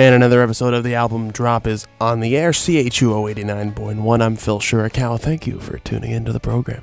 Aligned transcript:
And 0.00 0.14
another 0.14 0.40
episode 0.42 0.72
of 0.72 0.82
the 0.82 0.94
album 0.94 1.30
drop 1.30 1.66
is 1.66 1.86
on 2.00 2.20
the 2.20 2.34
air. 2.34 2.52
CHUO 2.52 3.34
89.1. 3.34 4.22
I'm 4.22 4.34
Phil 4.34 4.58
Shirakawa. 4.58 5.20
Thank 5.20 5.46
you 5.46 5.60
for 5.60 5.76
tuning 5.80 6.12
into 6.12 6.32
the 6.32 6.40
program. 6.40 6.82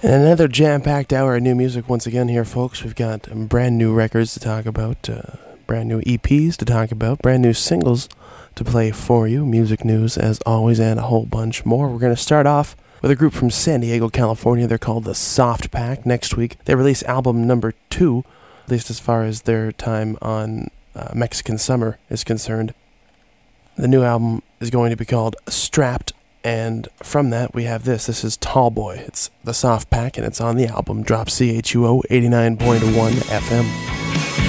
And 0.00 0.12
another 0.12 0.48
jam 0.48 0.80
packed 0.80 1.12
hour 1.12 1.36
of 1.36 1.44
new 1.44 1.54
music 1.54 1.88
once 1.88 2.08
again 2.08 2.26
here, 2.26 2.44
folks. 2.44 2.82
We've 2.82 2.96
got 2.96 3.48
brand 3.48 3.78
new 3.78 3.94
records 3.94 4.34
to 4.34 4.40
talk 4.40 4.66
about, 4.66 5.08
uh, 5.08 5.36
brand 5.68 5.88
new 5.88 6.00
EPs 6.00 6.56
to 6.56 6.64
talk 6.64 6.90
about, 6.90 7.22
brand 7.22 7.42
new 7.42 7.52
singles 7.52 8.08
to 8.56 8.64
play 8.64 8.90
for 8.90 9.28
you, 9.28 9.46
music 9.46 9.84
news 9.84 10.18
as 10.18 10.40
always, 10.40 10.80
and 10.80 10.98
a 10.98 11.04
whole 11.04 11.24
bunch 11.24 11.64
more. 11.64 11.88
We're 11.88 12.00
going 12.00 12.16
to 12.16 12.20
start 12.20 12.48
off 12.48 12.74
with 13.00 13.12
a 13.12 13.16
group 13.16 13.32
from 13.32 13.50
San 13.50 13.78
Diego, 13.78 14.08
California. 14.08 14.66
They're 14.66 14.76
called 14.76 15.04
the 15.04 15.14
Soft 15.14 15.70
Pack. 15.70 16.04
Next 16.04 16.36
week, 16.36 16.56
they 16.64 16.74
release 16.74 17.04
album 17.04 17.46
number 17.46 17.74
two, 17.90 18.24
at 18.64 18.72
least 18.72 18.90
as 18.90 18.98
far 18.98 19.22
as 19.22 19.42
their 19.42 19.70
time 19.70 20.18
on 20.20 20.66
uh, 20.96 21.12
Mexican 21.14 21.58
Summer 21.58 21.98
is 22.10 22.24
concerned. 22.24 22.74
The 23.76 23.88
new 23.88 24.02
album 24.02 24.42
is 24.60 24.70
going 24.70 24.90
to 24.90 24.96
be 24.96 25.04
called 25.04 25.36
Strapped, 25.48 26.12
and 26.42 26.88
from 27.02 27.30
that 27.30 27.54
we 27.54 27.64
have 27.64 27.84
this. 27.84 28.06
This 28.06 28.24
is 28.24 28.36
Tall 28.38 28.70
Boy. 28.70 29.04
It's 29.06 29.30
the 29.44 29.52
Soft 29.52 29.90
Pack, 29.90 30.16
and 30.16 30.26
it's 30.26 30.40
on 30.40 30.56
the 30.56 30.66
album 30.66 31.02
Drop 31.02 31.28
CHUO 31.28 32.02
89.1 32.10 33.10
FM. 33.28 34.45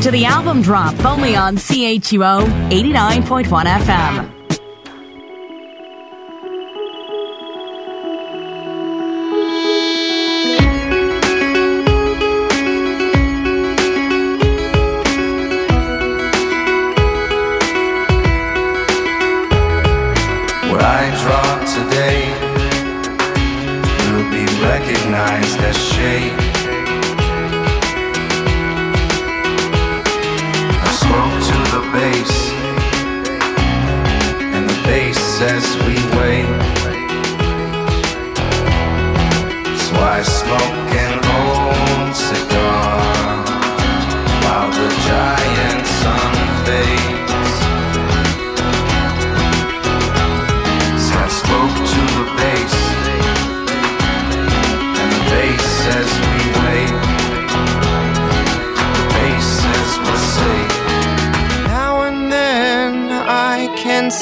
To 0.00 0.10
the 0.10 0.24
album 0.24 0.62
drop 0.62 1.04
only 1.04 1.36
on 1.36 1.56
CHUO 1.56 2.46
89.1 2.70 3.66
FM. 3.66 4.39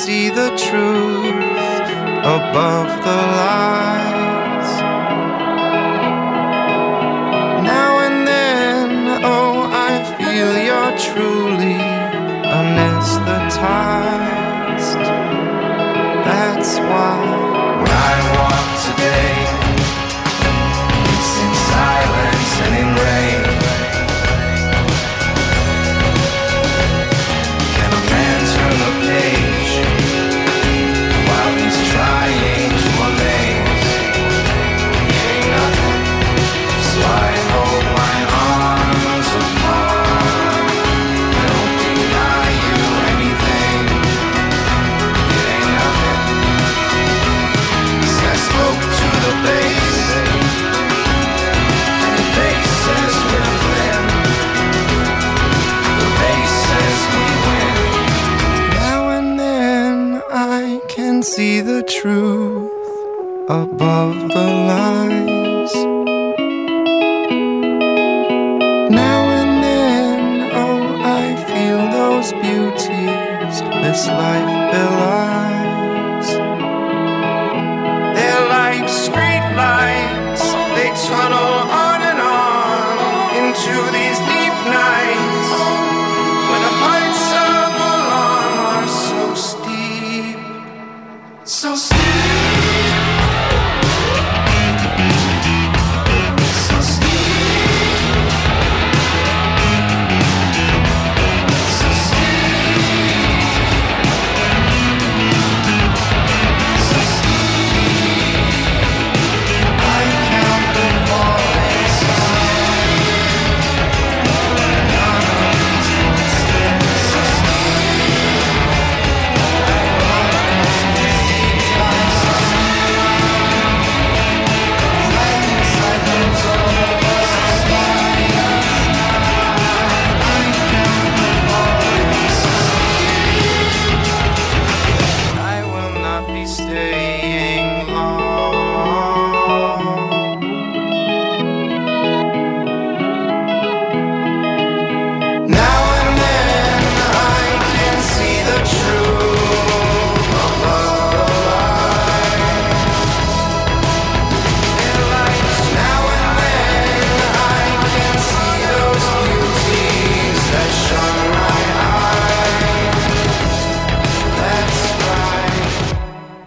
See 0.09 0.31
the 0.31 0.49
truth 0.57 1.35
above 2.25 2.91
the 3.05 3.17
lies. 3.37 3.88
See 62.01 62.58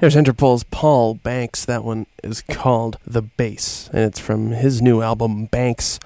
There's 0.02 0.16
Interpol's 0.16 0.64
Paul 0.64 1.14
Banks. 1.14 1.64
That 1.64 1.84
one 1.84 2.08
is 2.24 2.42
called 2.50 2.98
The 3.06 3.22
Base, 3.22 3.88
and 3.94 4.02
it's 4.02 4.18
from 4.18 4.48
his 4.48 4.82
new 4.82 5.04
album 5.04 5.46
Banks, 5.46 6.00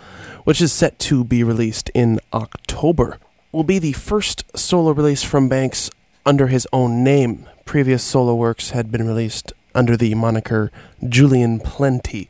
which 0.44 0.60
is 0.60 0.74
set 0.74 1.00
to 1.00 1.24
be 1.24 1.46
released 1.46 1.90
in 1.94 2.20
October. 2.34 3.20
Will 3.54 3.64
be 3.64 3.80
the 3.80 3.94
first 3.94 4.44
solo 4.54 4.92
release 4.92 5.24
from 5.24 5.48
Banks 5.48 5.90
under 6.26 6.48
his 6.48 6.68
own 6.74 7.06
name. 7.06 7.48
Previous 7.64 8.04
solo 8.04 8.36
works 8.36 8.72
had 8.72 8.92
been 8.92 9.08
released 9.08 9.54
under 9.74 9.96
the 9.96 10.14
moniker 10.14 10.74
Julian 11.08 11.62
Plenty, 11.62 12.30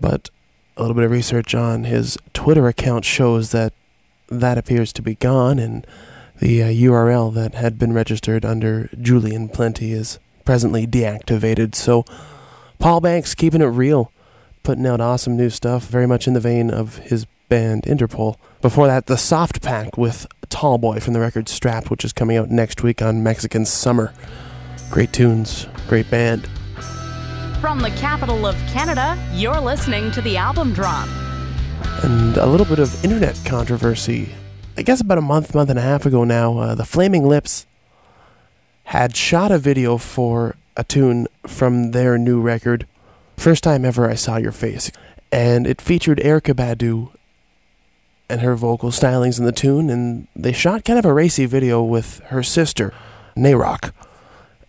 but 0.00 0.28
a 0.76 0.80
little 0.80 0.96
bit 0.96 1.04
of 1.04 1.12
research 1.12 1.54
on 1.54 1.84
his 1.84 2.18
Twitter 2.34 2.66
account 2.66 3.04
shows 3.04 3.52
that 3.52 3.72
that 4.28 4.58
appears 4.58 4.92
to 4.94 5.02
be 5.02 5.14
gone, 5.14 5.60
and 5.60 5.86
the 6.40 6.64
uh, 6.64 6.66
URL 6.66 7.32
that 7.34 7.54
had 7.54 7.78
been 7.78 7.92
registered 7.92 8.44
under 8.44 8.90
Julian 9.00 9.48
Plenty 9.48 9.92
is 9.92 10.18
presently 10.50 10.84
deactivated. 10.84 11.76
So, 11.76 12.04
Paul 12.80 13.00
Banks 13.00 13.36
keeping 13.36 13.62
it 13.62 13.66
real, 13.66 14.10
putting 14.64 14.84
out 14.84 15.00
awesome 15.00 15.36
new 15.36 15.48
stuff, 15.48 15.84
very 15.86 16.08
much 16.08 16.26
in 16.26 16.32
the 16.32 16.40
vein 16.40 16.72
of 16.72 16.96
his 16.96 17.24
band 17.48 17.84
Interpol. 17.84 18.34
Before 18.60 18.88
that, 18.88 19.06
the 19.06 19.16
Soft 19.16 19.62
Pack 19.62 19.96
with 19.96 20.26
Tallboy 20.48 21.00
from 21.04 21.12
the 21.12 21.20
record 21.20 21.48
Strapped, 21.48 21.88
which 21.88 22.04
is 22.04 22.12
coming 22.12 22.36
out 22.36 22.50
next 22.50 22.82
week 22.82 23.00
on 23.00 23.22
Mexican 23.22 23.64
Summer. 23.64 24.12
Great 24.90 25.12
tunes, 25.12 25.68
great 25.86 26.10
band. 26.10 26.48
From 27.60 27.78
the 27.78 27.90
capital 27.90 28.44
of 28.44 28.56
Canada, 28.72 29.16
you're 29.32 29.60
listening 29.60 30.10
to 30.10 30.20
the 30.20 30.36
album 30.36 30.72
drop. 30.72 31.08
and 32.02 32.36
a 32.38 32.46
little 32.46 32.66
bit 32.66 32.80
of 32.80 33.04
internet 33.04 33.40
controversy. 33.44 34.34
I 34.76 34.82
guess 34.82 35.00
about 35.00 35.18
a 35.18 35.20
month, 35.22 35.54
month 35.54 35.70
and 35.70 35.78
a 35.78 35.82
half 35.82 36.06
ago 36.06 36.24
now, 36.24 36.58
uh, 36.58 36.74
the 36.74 36.84
Flaming 36.84 37.24
Lips 37.24 37.66
had 38.90 39.14
shot 39.14 39.52
a 39.52 39.58
video 39.58 39.96
for 39.96 40.56
a 40.76 40.82
tune 40.82 41.28
from 41.46 41.92
their 41.92 42.18
new 42.18 42.40
record, 42.40 42.88
First 43.36 43.62
Time 43.62 43.84
Ever 43.84 44.10
I 44.10 44.16
Saw 44.16 44.36
Your 44.36 44.50
Face. 44.50 44.90
And 45.30 45.64
it 45.64 45.80
featured 45.80 46.18
Erykah 46.18 46.54
Badu 46.54 47.12
and 48.28 48.40
her 48.40 48.56
vocal 48.56 48.90
stylings 48.90 49.38
in 49.38 49.44
the 49.44 49.52
tune, 49.52 49.90
and 49.90 50.26
they 50.34 50.50
shot 50.50 50.84
kind 50.84 50.98
of 50.98 51.04
a 51.04 51.12
racy 51.12 51.46
video 51.46 51.80
with 51.84 52.18
her 52.30 52.42
sister, 52.42 52.92
Nayrok. 53.36 53.92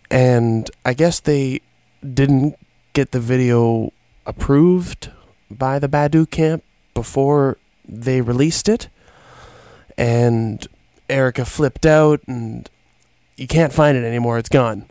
And 0.08 0.70
I 0.84 0.94
guess 0.94 1.18
they 1.18 1.60
didn't 2.08 2.54
get 2.92 3.10
the 3.10 3.18
video 3.18 3.92
approved 4.24 5.10
by 5.50 5.80
the 5.80 5.88
Badu 5.88 6.30
camp 6.30 6.62
before 6.94 7.58
they 7.88 8.20
released 8.20 8.68
it. 8.68 8.88
And 9.98 10.64
Erica 11.08 11.44
flipped 11.44 11.84
out, 11.84 12.20
and 12.28 12.70
you 13.42 13.48
can't 13.48 13.72
find 13.72 13.98
it 13.98 14.04
anymore. 14.04 14.38
It's 14.38 14.48
gone. 14.48 14.86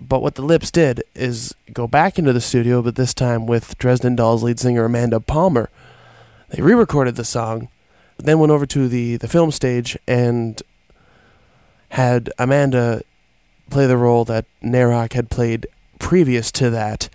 But 0.00 0.22
what 0.22 0.36
the 0.36 0.42
Lips 0.42 0.70
did 0.70 1.02
is 1.16 1.52
go 1.72 1.88
back 1.88 2.16
into 2.16 2.32
the 2.32 2.40
studio, 2.40 2.80
but 2.80 2.94
this 2.94 3.12
time 3.12 3.44
with 3.44 3.76
Dresden 3.76 4.14
Dolls 4.14 4.44
lead 4.44 4.60
singer 4.60 4.84
Amanda 4.84 5.18
Palmer. 5.18 5.68
They 6.50 6.62
re 6.62 6.74
recorded 6.74 7.16
the 7.16 7.24
song, 7.24 7.68
then 8.18 8.38
went 8.38 8.52
over 8.52 8.66
to 8.66 8.86
the, 8.86 9.16
the 9.16 9.26
film 9.26 9.50
stage 9.50 9.98
and 10.06 10.62
had 11.90 12.32
Amanda 12.38 13.02
play 13.68 13.86
the 13.86 13.96
role 13.96 14.24
that 14.26 14.46
Nayrok 14.62 15.12
had 15.14 15.28
played 15.28 15.66
previous 15.98 16.52
to 16.52 16.70
that. 16.70 17.08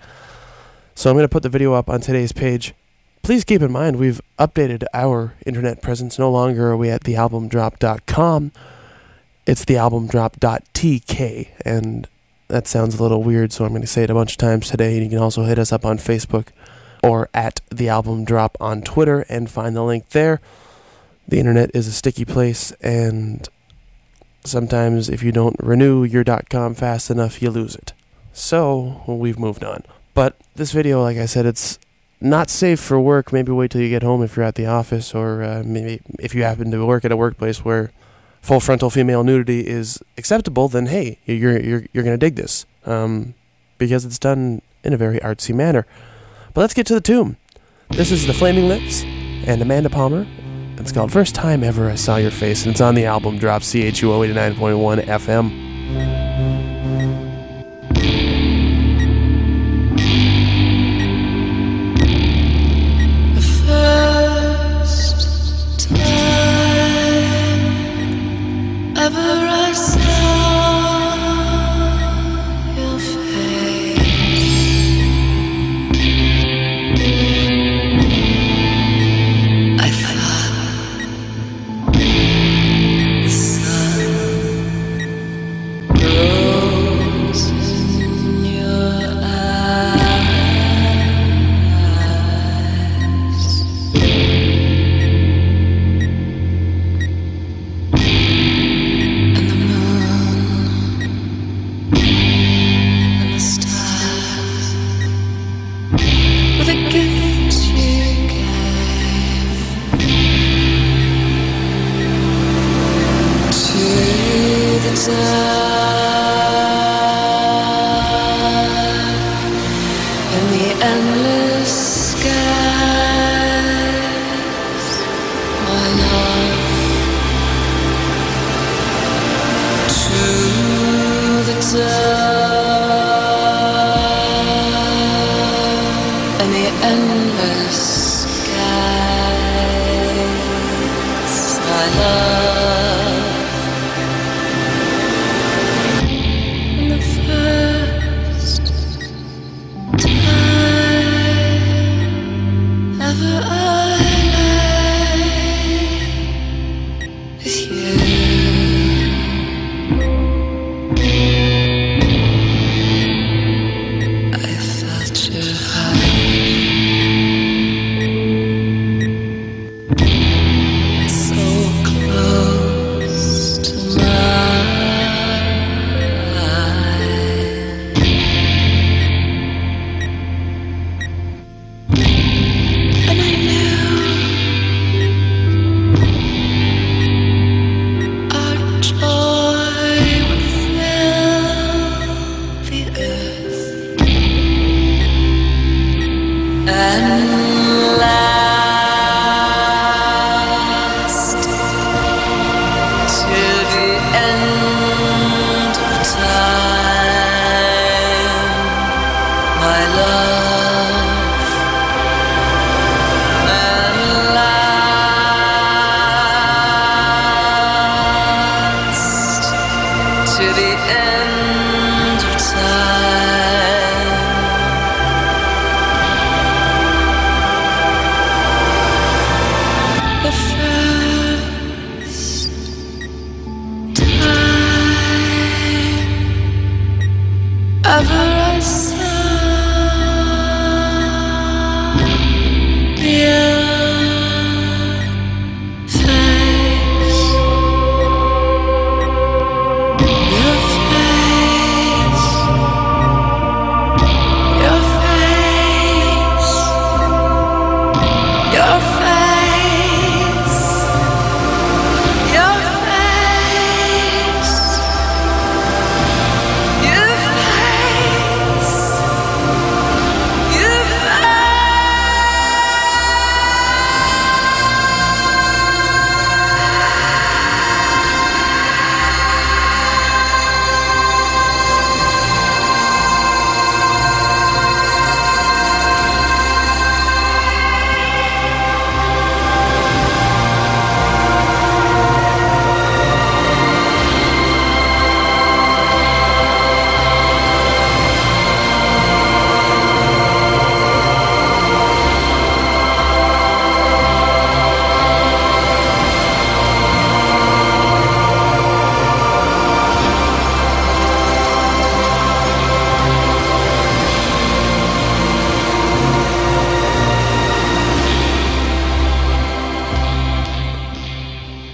So 0.95 1.09
I'm 1.09 1.15
going 1.15 1.23
to 1.23 1.29
put 1.29 1.43
the 1.43 1.49
video 1.49 1.73
up 1.73 1.89
on 1.89 2.01
today's 2.01 2.33
page. 2.33 2.73
Please 3.23 3.45
keep 3.45 3.61
in 3.61 3.71
mind 3.71 3.95
we've 3.95 4.21
updated 4.37 4.83
our 4.93 5.33
internet 5.45 5.81
presence. 5.81 6.19
No 6.19 6.29
longer 6.29 6.71
are 6.71 6.77
we 6.77 6.89
at 6.89 7.05
thealbumdrop.com. 7.05 8.51
It's 9.45 9.63
the 9.63 9.77
album 9.77 10.07
drop.tk, 10.07 11.49
and 11.63 12.07
that 12.47 12.67
sounds 12.67 12.95
a 12.95 13.01
little 13.01 13.21
weird, 13.21 13.51
so 13.51 13.63
I'm 13.63 13.71
going 13.71 13.81
to 13.81 13.87
say 13.87 14.03
it 14.03 14.09
a 14.09 14.13
bunch 14.15 14.33
of 14.33 14.37
times 14.37 14.69
today. 14.69 14.95
And 14.95 15.03
you 15.03 15.09
can 15.09 15.19
also 15.19 15.43
hit 15.43 15.59
us 15.59 15.71
up 15.71 15.85
on 15.85 15.97
Facebook 15.97 16.47
or 17.03 17.29
at 17.33 17.61
the 17.69 17.87
album 17.87 18.25
drop 18.25 18.57
on 18.59 18.81
Twitter 18.81 19.25
and 19.29 19.49
find 19.49 19.75
the 19.75 19.83
link 19.83 20.09
there. 20.09 20.41
The 21.27 21.39
internet 21.39 21.71
is 21.75 21.87
a 21.87 21.91
sticky 21.91 22.25
place, 22.25 22.71
and 22.81 23.47
sometimes 24.43 25.09
if 25.09 25.21
you 25.21 25.31
don't 25.31 25.55
renew 25.59 26.03
your 26.03 26.23
.com 26.23 26.73
fast 26.73 27.11
enough, 27.11 27.41
you 27.41 27.51
lose 27.51 27.75
it. 27.75 27.93
So 28.33 29.03
well, 29.07 29.17
we've 29.17 29.39
moved 29.39 29.63
on. 29.63 29.83
But 30.15 30.37
this 30.55 30.71
video, 30.71 31.01
like 31.01 31.17
I 31.17 31.25
said, 31.25 31.45
it's 31.45 31.77
not 32.19 32.49
safe 32.49 32.79
for 32.79 32.99
work. 32.99 33.31
Maybe 33.31 33.51
wait 33.51 33.71
till 33.71 33.81
you 33.81 33.89
get 33.89 34.01
home 34.01 34.23
if 34.23 34.35
you're 34.35 34.45
at 34.45 34.55
the 34.55 34.65
office, 34.65 35.13
or 35.13 35.43
uh, 35.43 35.63
maybe 35.63 36.01
if 36.19 36.33
you 36.33 36.43
happen 36.43 36.71
to 36.71 36.85
work 36.85 37.05
at 37.05 37.11
a 37.11 37.17
workplace 37.17 37.63
where 37.63 37.91
full 38.45 38.59
frontal 38.59 38.91
female 38.91 39.23
nudity 39.23 39.67
is 39.67 39.99
acceptable, 40.17 40.67
then 40.67 40.85
hey, 40.85 41.17
you're 41.25 41.59
you're 41.59 41.83
you're 41.91 42.03
gonna 42.03 42.17
dig 42.17 42.35
this 42.35 42.65
um, 42.85 43.33
because 43.79 44.05
it's 44.05 44.19
done 44.19 44.61
in 44.83 44.93
a 44.93 44.97
very 44.97 45.19
artsy 45.19 45.53
manner. 45.53 45.85
But 46.53 46.61
let's 46.61 46.73
get 46.73 46.85
to 46.87 46.93
the 46.93 47.01
tomb. 47.01 47.37
This 47.89 48.11
is 48.11 48.27
the 48.27 48.33
Flaming 48.33 48.67
Lips 48.67 49.03
and 49.03 49.61
Amanda 49.61 49.89
Palmer. 49.89 50.27
It's 50.77 50.91
called 50.91 51.11
First 51.11 51.33
Time 51.33 51.63
Ever 51.63 51.89
I 51.89 51.95
Saw 51.95 52.17
Your 52.17 52.31
Face, 52.31 52.65
and 52.65 52.71
it's 52.71 52.81
on 52.81 52.93
the 52.93 53.05
album 53.05 53.39
Drop 53.39 53.63
CHUO 53.63 54.27
89.1 54.33 55.05
FM. 55.05 56.34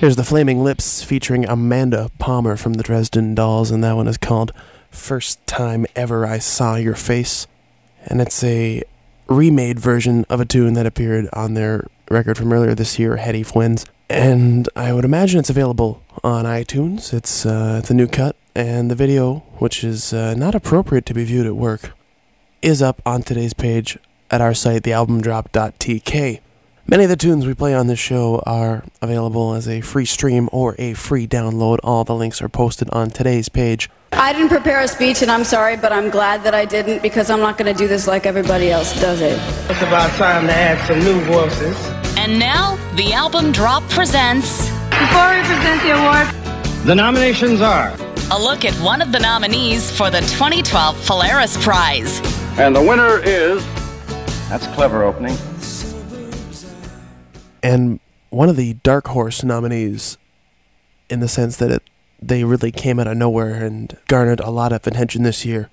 Here's 0.01 0.15
the 0.15 0.23
Flaming 0.23 0.63
Lips 0.63 1.03
featuring 1.03 1.47
Amanda 1.47 2.09
Palmer 2.17 2.57
from 2.57 2.73
the 2.73 2.81
Dresden 2.81 3.35
Dolls, 3.35 3.69
and 3.69 3.83
that 3.83 3.95
one 3.95 4.07
is 4.07 4.17
called 4.17 4.51
First 4.89 5.45
Time 5.45 5.85
Ever 5.95 6.25
I 6.25 6.39
Saw 6.39 6.73
Your 6.73 6.95
Face. 6.95 7.45
And 8.05 8.19
it's 8.19 8.43
a 8.43 8.81
remade 9.27 9.79
version 9.79 10.25
of 10.27 10.41
a 10.41 10.45
tune 10.45 10.73
that 10.73 10.87
appeared 10.87 11.29
on 11.33 11.53
their 11.53 11.85
record 12.09 12.39
from 12.39 12.51
earlier 12.51 12.73
this 12.73 12.97
year, 12.97 13.17
Heady 13.17 13.43
Fwends. 13.43 13.87
And 14.09 14.67
I 14.75 14.91
would 14.91 15.05
imagine 15.05 15.39
it's 15.39 15.51
available 15.51 16.01
on 16.23 16.45
iTunes. 16.45 17.13
It's 17.13 17.45
uh, 17.45 17.75
it's 17.77 17.91
a 17.91 17.93
new 17.93 18.07
cut, 18.07 18.35
and 18.55 18.89
the 18.89 18.95
video, 18.95 19.43
which 19.59 19.83
is 19.83 20.13
uh, 20.13 20.33
not 20.33 20.55
appropriate 20.55 21.05
to 21.05 21.13
be 21.13 21.25
viewed 21.25 21.45
at 21.45 21.55
work, 21.55 21.91
is 22.63 22.81
up 22.81 23.03
on 23.05 23.21
today's 23.21 23.53
page 23.53 23.99
at 24.31 24.41
our 24.41 24.55
site, 24.55 24.81
thealbumdrop.tk. 24.81 26.39
Many 26.87 27.03
of 27.03 27.09
the 27.09 27.15
tunes 27.15 27.45
we 27.45 27.53
play 27.53 27.73
on 27.73 27.87
this 27.87 27.99
show 27.99 28.41
are 28.45 28.83
available 29.01 29.53
as 29.53 29.67
a 29.67 29.81
free 29.81 30.05
stream 30.05 30.49
or 30.51 30.75
a 30.79 30.93
free 30.93 31.27
download. 31.27 31.77
All 31.83 32.03
the 32.03 32.15
links 32.15 32.41
are 32.41 32.49
posted 32.49 32.89
on 32.89 33.11
today's 33.11 33.49
page. 33.49 33.89
I 34.13 34.33
didn't 34.33 34.49
prepare 34.49 34.81
a 34.81 34.87
speech, 34.87 35.21
and 35.21 35.31
I'm 35.31 35.43
sorry, 35.43 35.77
but 35.77 35.93
I'm 35.93 36.09
glad 36.09 36.43
that 36.43 36.53
I 36.53 36.65
didn't 36.65 37.01
because 37.01 37.29
I'm 37.29 37.39
not 37.39 37.57
going 37.57 37.71
to 37.71 37.77
do 37.77 37.87
this 37.87 38.07
like 38.07 38.25
everybody 38.25 38.71
else 38.71 38.99
does 38.99 39.21
it. 39.21 39.39
It's 39.69 39.81
about 39.81 40.09
time 40.17 40.47
to 40.47 40.53
add 40.53 40.85
some 40.87 40.99
new 40.99 41.21
voices. 41.21 41.77
And 42.17 42.37
now, 42.37 42.75
the 42.95 43.13
album 43.13 43.51
drop 43.51 43.83
presents 43.89 44.67
Before 44.89 45.29
we 45.29 45.41
present 45.43 45.81
the 45.83 45.97
award, 45.97 46.27
The 46.85 46.95
nominations 46.95 47.61
are 47.61 47.95
a 48.33 48.39
look 48.39 48.63
at 48.63 48.73
one 48.75 49.01
of 49.01 49.11
the 49.11 49.19
nominees 49.19 49.91
for 49.91 50.09
the 50.09 50.21
2012 50.21 51.05
Polaris 51.05 51.61
Prize. 51.63 52.21
And 52.57 52.73
the 52.75 52.81
winner 52.81 53.19
is. 53.23 53.63
That's 54.49 54.65
a 54.65 54.73
clever 54.73 55.03
opening. 55.03 55.37
And 57.63 57.99
one 58.29 58.49
of 58.49 58.55
the 58.55 58.73
dark 58.75 59.07
horse 59.09 59.43
nominees 59.43 60.17
in 61.09 61.19
the 61.19 61.27
sense 61.27 61.57
that 61.57 61.71
it 61.71 61.83
they 62.21 62.43
really 62.43 62.71
came 62.71 62.99
out 62.99 63.07
of 63.07 63.17
nowhere 63.17 63.65
and 63.65 63.97
garnered 64.07 64.39
a 64.41 64.51
lot 64.51 64.71
of 64.71 64.85
attention 64.85 65.23
this 65.23 65.43
year 65.43 65.69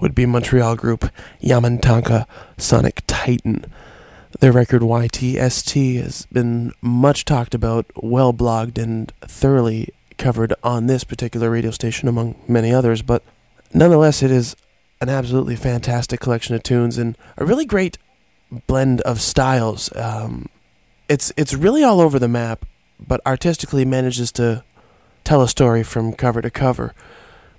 would 0.00 0.14
be 0.14 0.26
Montreal 0.26 0.76
group 0.76 1.10
Yamantaka 1.42 2.26
Sonic 2.56 3.02
Titan. 3.06 3.66
Their 4.40 4.52
record 4.52 4.82
YTST 4.82 6.02
has 6.02 6.26
been 6.32 6.72
much 6.80 7.24
talked 7.24 7.54
about, 7.54 7.86
well 8.02 8.32
blogged, 8.32 8.82
and 8.82 9.12
thoroughly 9.20 9.90
covered 10.18 10.52
on 10.62 10.86
this 10.86 11.04
particular 11.04 11.50
radio 11.50 11.70
station, 11.70 12.08
among 12.08 12.34
many 12.48 12.72
others. 12.72 13.02
But 13.02 13.22
nonetheless, 13.72 14.22
it 14.22 14.30
is 14.30 14.56
an 15.00 15.08
absolutely 15.08 15.56
fantastic 15.56 16.18
collection 16.18 16.54
of 16.54 16.62
tunes 16.62 16.98
and 16.98 17.16
a 17.36 17.44
really 17.44 17.64
great 17.64 17.98
blend 18.66 19.00
of 19.02 19.20
styles. 19.20 19.94
Um, 19.94 20.48
it's 21.08 21.32
it's 21.36 21.54
really 21.54 21.82
all 21.82 22.00
over 22.00 22.18
the 22.18 22.28
map, 22.28 22.64
but 22.98 23.20
artistically 23.26 23.84
manages 23.84 24.32
to 24.32 24.64
tell 25.24 25.42
a 25.42 25.48
story 25.48 25.82
from 25.82 26.12
cover 26.12 26.42
to 26.42 26.50
cover, 26.50 26.94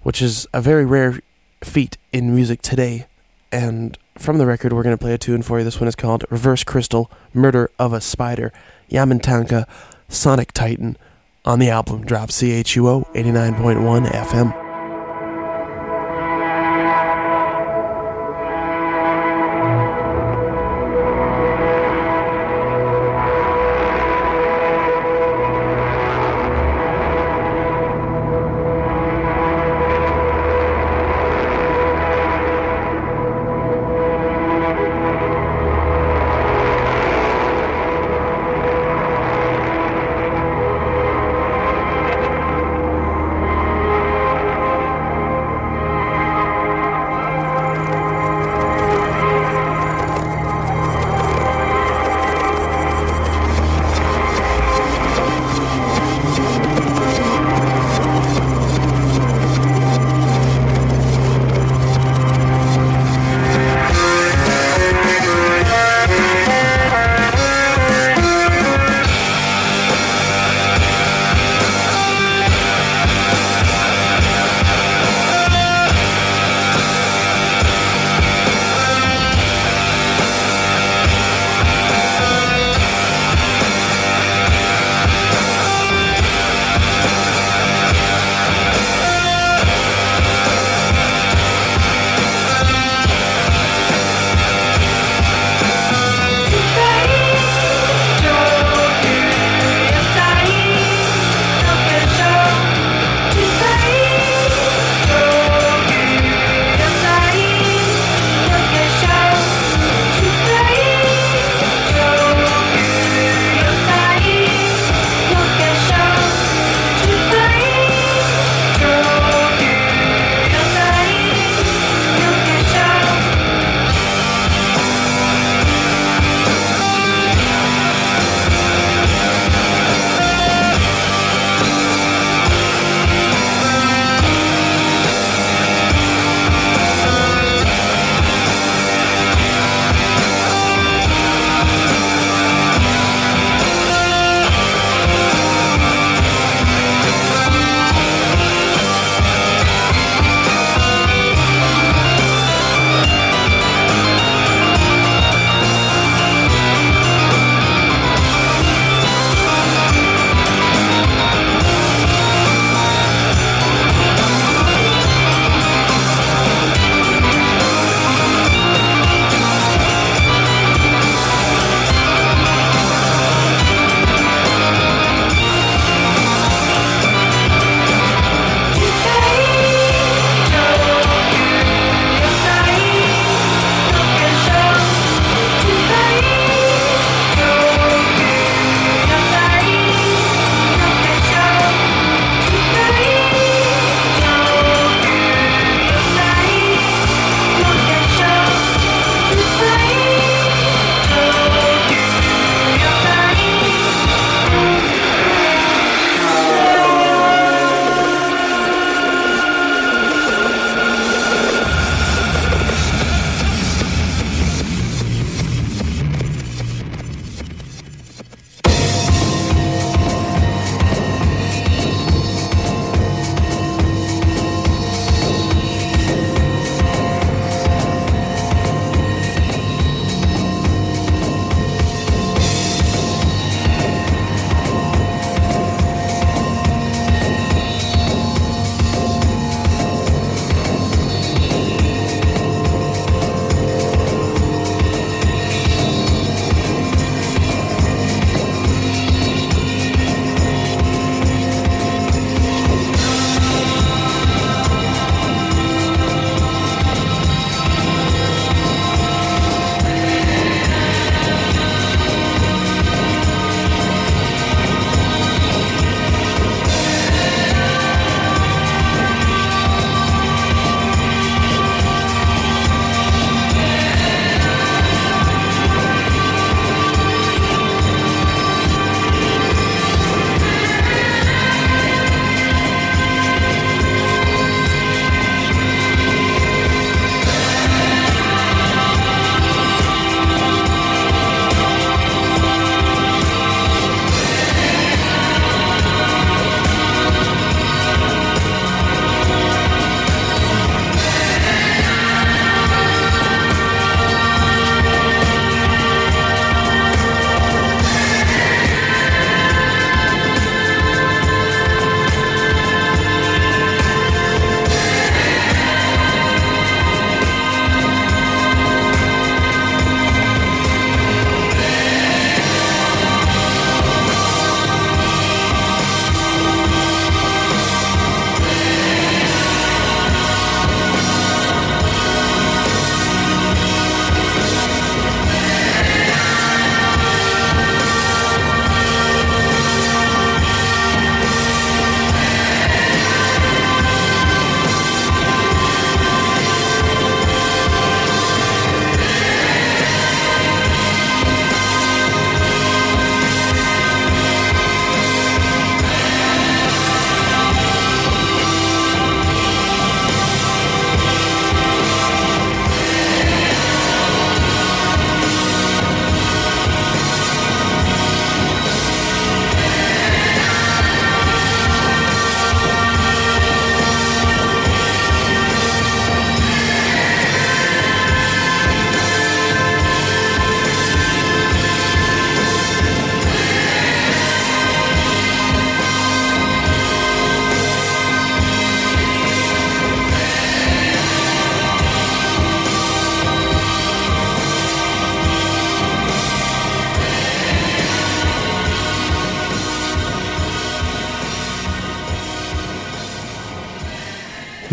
which 0.03 0.21
is 0.21 0.47
a 0.53 0.61
very 0.61 0.85
rare 0.85 1.19
feat 1.63 1.97
in 2.11 2.33
music 2.33 2.61
today. 2.61 3.07
And 3.51 3.97
from 4.17 4.37
the 4.37 4.45
record, 4.45 4.73
we're 4.73 4.83
going 4.83 4.97
to 4.97 5.01
play 5.01 5.13
a 5.13 5.17
tune 5.17 5.41
for 5.41 5.59
you. 5.59 5.65
This 5.65 5.79
one 5.79 5.87
is 5.87 5.95
called 5.95 6.25
Reverse 6.29 6.63
Crystal 6.63 7.11
Murder 7.33 7.69
of 7.79 7.93
a 7.93 8.01
Spider, 8.01 8.51
Yamantaka 8.89 9.67
Sonic 10.09 10.51
Titan 10.51 10.97
on 11.43 11.59
the 11.59 11.69
album 11.69 12.05
Drop 12.05 12.29
CHUO 12.29 13.13
89.1 13.13 14.07
FM. 14.07 14.64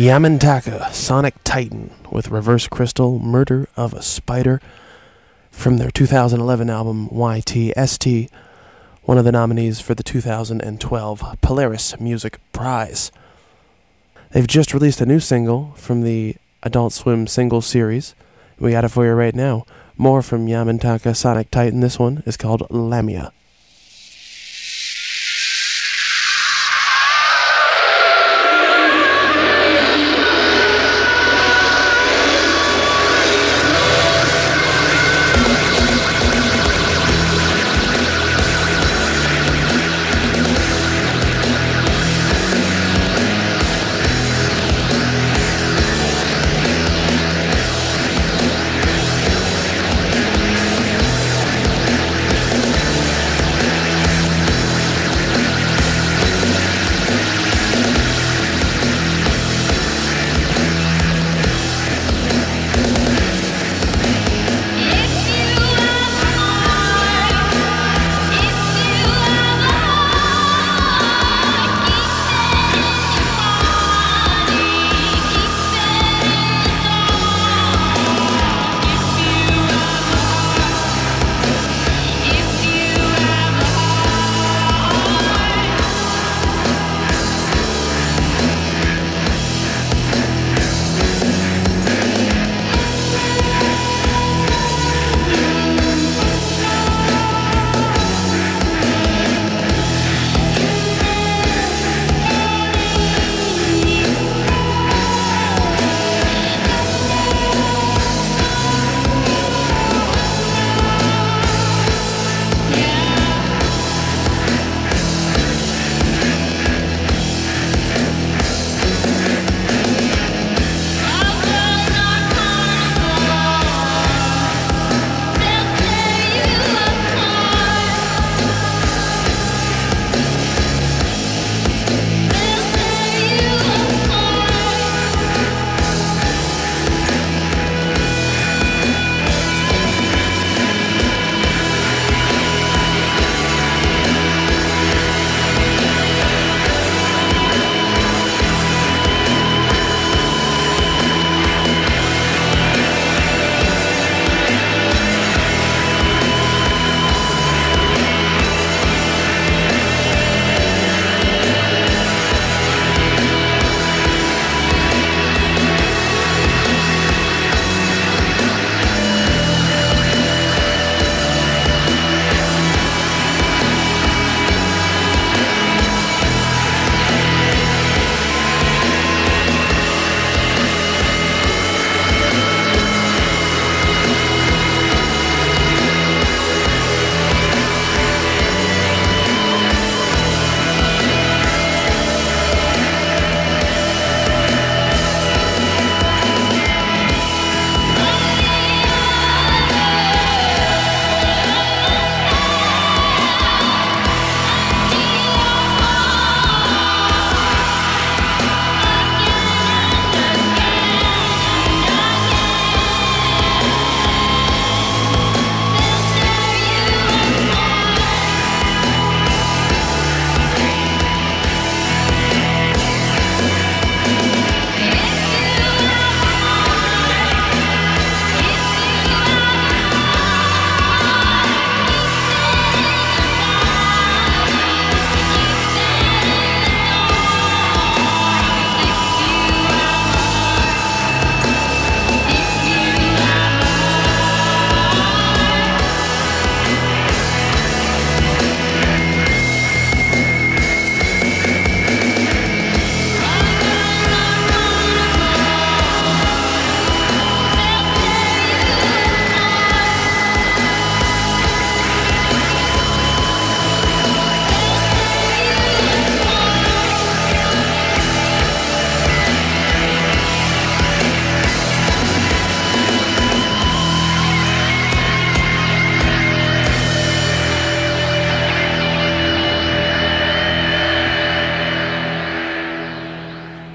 Yamantaka 0.03 0.93
Sonic 0.93 1.37
Titan 1.45 1.93
with 2.11 2.33
Reverse 2.33 2.67
Crystal 2.67 3.21
Murder 3.21 3.69
of 3.77 3.95
a 3.95 4.03
Spider 4.03 4.61
from 5.53 5.79
their 5.79 5.93
2011 5.93 6.69
album 6.69 7.09
YTST, 7.11 8.29
one 9.05 9.17
of 9.17 9.25
the 9.25 9.31
nominees 9.31 9.81
for 9.81 9.95
the 9.95 10.03
2012 10.03 11.37
Polaris 11.41 12.01
Music 12.01 12.41
Prize. 12.53 13.13
They've 14.33 14.45
just 14.45 14.75
released 14.75 15.01
a 15.01 15.07
new 15.07 15.21
single 15.21 15.71
from 15.77 16.01
the 16.03 16.35
Adult 16.65 16.93
Swim 16.93 17.29
single 17.29 17.63
series. 17.63 18.17
We 18.59 18.73
got 18.73 18.85
it 18.85 18.89
for 18.89 19.07
you 19.07 19.13
right 19.13 19.37
now. 19.37 19.65
More 19.97 20.21
from 20.21 20.49
Yamantaka 20.49 21.15
Sonic 21.15 21.49
Titan. 21.53 21.79
This 21.79 22.01
one 22.01 22.25
is 22.27 22.37
called 22.37 22.69
Lamia. 22.71 23.33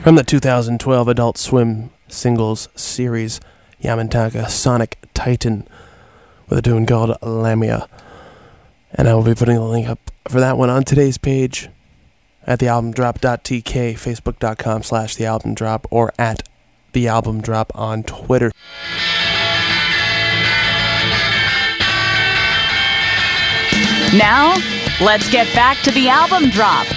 From 0.07 0.15
the 0.15 0.23
2012 0.23 1.09
Adult 1.09 1.37
Swim 1.37 1.89
singles 2.07 2.69
series, 2.77 3.41
Yamantaka 3.83 4.47
Sonic 4.47 4.97
Titan, 5.13 5.67
with 6.47 6.59
a 6.59 6.61
tune 6.61 6.85
called 6.85 7.17
Lamia. 7.21 7.89
And 8.93 9.09
I 9.09 9.15
will 9.15 9.23
be 9.23 9.35
putting 9.35 9.55
the 9.55 9.63
link 9.65 9.89
up 9.89 9.99
for 10.29 10.39
that 10.39 10.57
one 10.57 10.69
on 10.69 10.85
today's 10.85 11.17
page 11.17 11.67
at 12.45 12.59
thealbumdrop.tk, 12.59 13.95
facebook.com 13.95 14.83
slash 14.83 15.17
thealbumdrop, 15.17 15.83
or 15.91 16.13
at 16.17 16.47
thealbumdrop 16.93 17.71
on 17.75 18.03
Twitter. 18.03 18.53
Now, 24.17 24.55
let's 25.01 25.29
get 25.29 25.53
back 25.53 25.83
to 25.83 25.91
the 25.91 26.07
album 26.07 26.49
drop 26.49 26.87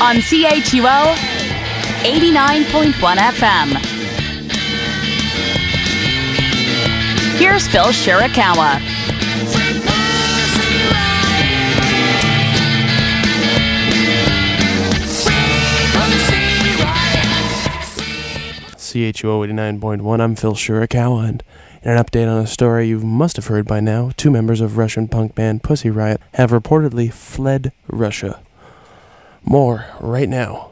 on 0.00 0.16
CHUO 0.16 1.29
89.1 2.00 2.94
FM. 3.18 3.76
Here's 7.36 7.68
Phil 7.68 7.88
Shirakawa. 7.88 8.80
CHUO 18.78 19.46
89.1. 19.46 20.20
I'm 20.22 20.34
Phil 20.36 20.54
Shirakawa, 20.54 21.28
and 21.28 21.42
in 21.82 21.90
an 21.90 22.02
update 22.02 22.26
on 22.26 22.42
a 22.42 22.46
story 22.46 22.88
you 22.88 23.00
must 23.00 23.36
have 23.36 23.48
heard 23.48 23.66
by 23.66 23.80
now, 23.80 24.12
two 24.16 24.30
members 24.30 24.62
of 24.62 24.78
Russian 24.78 25.06
punk 25.06 25.34
band 25.34 25.62
Pussy 25.62 25.90
Riot 25.90 26.22
have 26.32 26.50
reportedly 26.50 27.12
fled 27.12 27.72
Russia. 27.88 28.40
More 29.44 29.84
right 30.00 30.28
now 30.30 30.69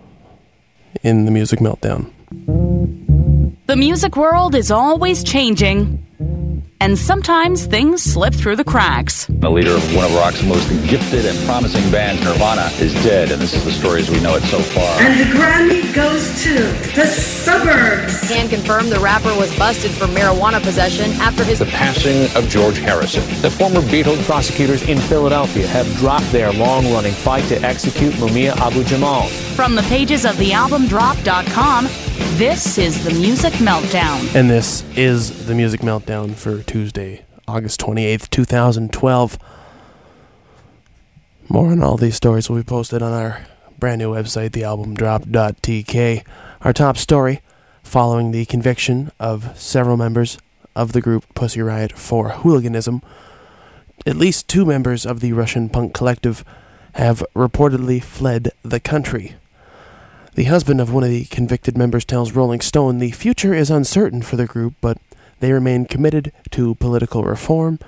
in 1.02 1.24
the 1.24 1.30
Music 1.30 1.60
Meltdown. 1.60 2.10
The 3.66 3.76
music 3.76 4.16
world 4.16 4.54
is 4.54 4.70
always 4.70 5.22
changing, 5.22 6.04
and 6.80 6.98
sometimes 6.98 7.66
things 7.66 8.02
slip 8.02 8.32
through 8.32 8.56
the 8.56 8.64
cracks. 8.64 9.26
The 9.28 9.50
leader 9.50 9.72
of 9.72 9.94
one 9.94 10.06
of 10.06 10.14
rock's 10.14 10.42
most 10.42 10.68
gifted 10.88 11.26
and 11.26 11.38
promising 11.46 11.90
bands, 11.90 12.22
Nirvana, 12.24 12.70
is 12.80 12.94
dead, 13.04 13.30
and 13.30 13.42
this 13.42 13.52
is 13.52 13.64
the 13.64 13.72
story 13.72 14.00
as 14.00 14.10
we 14.10 14.20
know 14.20 14.36
it 14.36 14.42
so 14.44 14.58
far. 14.60 15.02
And 15.02 15.20
the 15.20 15.24
Grammy 15.36 15.94
goes 15.94 16.42
to 16.44 16.54
the 16.94 17.06
suburbs. 17.06 18.28
Can 18.28 18.48
confirm 18.48 18.88
the 18.88 19.00
rapper 19.00 19.34
was 19.36 19.54
busted 19.58 19.90
for 19.90 20.06
marijuana 20.06 20.62
possession 20.62 21.10
after 21.20 21.44
his 21.44 21.58
the 21.58 21.66
passing 21.66 22.24
of 22.36 22.48
George 22.48 22.78
Harrison. 22.78 23.22
The 23.42 23.50
former 23.50 23.80
Beatles 23.80 24.22
prosecutors 24.24 24.82
in 24.88 24.98
Philadelphia 24.98 25.66
have 25.66 25.86
dropped 25.96 26.30
their 26.32 26.52
long-running 26.52 27.12
fight 27.12 27.44
to 27.48 27.60
execute 27.62 28.14
Mumia 28.14 28.56
Abu 28.56 28.84
Jamal. 28.84 29.28
From 29.58 29.74
the 29.74 29.82
pages 29.82 30.24
of 30.24 30.36
thealbumdrop.com, 30.36 31.84
this 32.38 32.78
is 32.78 33.02
the 33.02 33.10
Music 33.10 33.54
Meltdown. 33.54 34.32
And 34.32 34.48
this 34.48 34.84
is 34.96 35.46
the 35.46 35.54
Music 35.56 35.80
Meltdown 35.80 36.36
for 36.36 36.62
Tuesday, 36.62 37.24
August 37.48 37.80
28th, 37.80 38.30
2012. 38.30 39.36
More 41.48 41.72
on 41.72 41.82
all 41.82 41.96
these 41.96 42.14
stories 42.14 42.48
will 42.48 42.58
be 42.58 42.62
posted 42.62 43.02
on 43.02 43.12
our 43.12 43.46
brand 43.80 43.98
new 43.98 44.14
website, 44.14 44.50
thealbumdrop.tk. 44.50 46.24
Our 46.60 46.72
top 46.72 46.96
story 46.96 47.40
following 47.82 48.30
the 48.30 48.44
conviction 48.44 49.10
of 49.18 49.58
several 49.58 49.96
members 49.96 50.38
of 50.76 50.92
the 50.92 51.00
group 51.00 51.24
Pussy 51.34 51.62
Riot 51.62 51.98
for 51.98 52.28
hooliganism. 52.28 53.02
At 54.06 54.14
least 54.14 54.46
two 54.46 54.64
members 54.64 55.04
of 55.04 55.18
the 55.18 55.32
Russian 55.32 55.68
punk 55.68 55.94
collective 55.94 56.44
have 56.92 57.24
reportedly 57.34 58.00
fled 58.00 58.52
the 58.62 58.78
country. 58.78 59.34
The 60.38 60.44
husband 60.44 60.80
of 60.80 60.92
one 60.92 61.02
of 61.02 61.10
the 61.10 61.24
convicted 61.24 61.76
members 61.76 62.04
tells 62.04 62.30
Rolling 62.30 62.60
Stone 62.60 62.98
the 62.98 63.10
future 63.10 63.54
is 63.54 63.72
uncertain 63.72 64.22
for 64.22 64.36
the 64.36 64.46
group, 64.46 64.74
but 64.80 64.96
they 65.40 65.50
remain 65.50 65.84
committed 65.84 66.30
to 66.50 66.76
political 66.76 67.24
reform, 67.24 67.80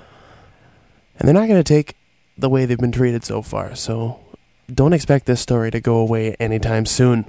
and 1.17 1.25
they're 1.25 1.33
not 1.33 1.47
going 1.47 1.63
to 1.63 1.63
take 1.63 1.95
the 2.37 2.49
way 2.49 2.65
they've 2.65 2.77
been 2.77 2.91
treated 2.91 3.23
so 3.23 3.41
far, 3.41 3.73
so 3.73 4.19
don't 4.69 4.91
expect 4.91 5.27
this 5.27 5.39
story 5.39 5.71
to 5.71 5.79
go 5.79 5.95
away 5.95 6.35
anytime 6.41 6.85
soon. 6.85 7.23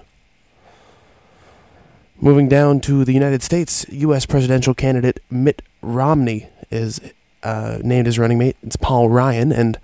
Moving 2.20 2.48
down 2.48 2.80
to 2.80 3.04
the 3.04 3.12
United 3.12 3.44
States, 3.44 3.86
U.S. 3.90 4.26
presidential 4.26 4.74
candidate 4.74 5.20
Mitt 5.30 5.62
Romney 5.82 6.48
is 6.68 7.00
uh, 7.44 7.78
named 7.84 8.08
as 8.08 8.18
running 8.18 8.38
mate. 8.38 8.56
It's 8.60 8.74
Paul 8.74 9.08
Ryan, 9.08 9.52
and 9.52 9.78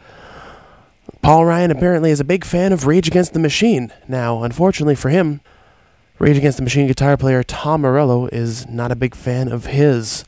Paul 1.28 1.44
Ryan 1.44 1.70
apparently 1.70 2.10
is 2.10 2.20
a 2.20 2.24
big 2.24 2.42
fan 2.42 2.72
of 2.72 2.86
Rage 2.86 3.06
Against 3.06 3.34
the 3.34 3.38
Machine. 3.38 3.92
Now, 4.08 4.44
unfortunately 4.44 4.94
for 4.94 5.10
him, 5.10 5.42
Rage 6.18 6.38
Against 6.38 6.56
the 6.56 6.64
Machine 6.64 6.86
guitar 6.86 7.18
player 7.18 7.42
Tom 7.42 7.82
Morello 7.82 8.28
is 8.28 8.66
not 8.66 8.90
a 8.90 8.96
big 8.96 9.14
fan 9.14 9.52
of 9.52 9.66
his. 9.66 10.24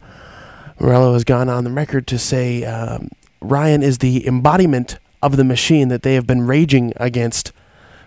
Morello 0.78 1.14
has 1.14 1.24
gone 1.24 1.48
on 1.48 1.64
the 1.64 1.70
record 1.70 2.06
to 2.08 2.18
say 2.18 2.64
um, 2.64 3.08
Ryan 3.40 3.82
is 3.82 3.96
the 3.96 4.26
embodiment 4.26 4.98
of 5.22 5.38
the 5.38 5.42
machine 5.42 5.88
that 5.88 6.02
they 6.02 6.16
have 6.16 6.26
been 6.26 6.46
raging 6.46 6.92
against 6.96 7.52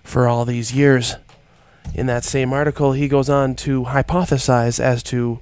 for 0.03 0.27
all 0.27 0.45
these 0.45 0.71
years. 0.71 1.15
In 1.95 2.05
that 2.05 2.23
same 2.23 2.53
article, 2.53 2.91
he 2.91 3.07
goes 3.07 3.27
on 3.27 3.55
to 3.55 3.85
hypothesize 3.85 4.79
as 4.79 5.01
to 5.05 5.39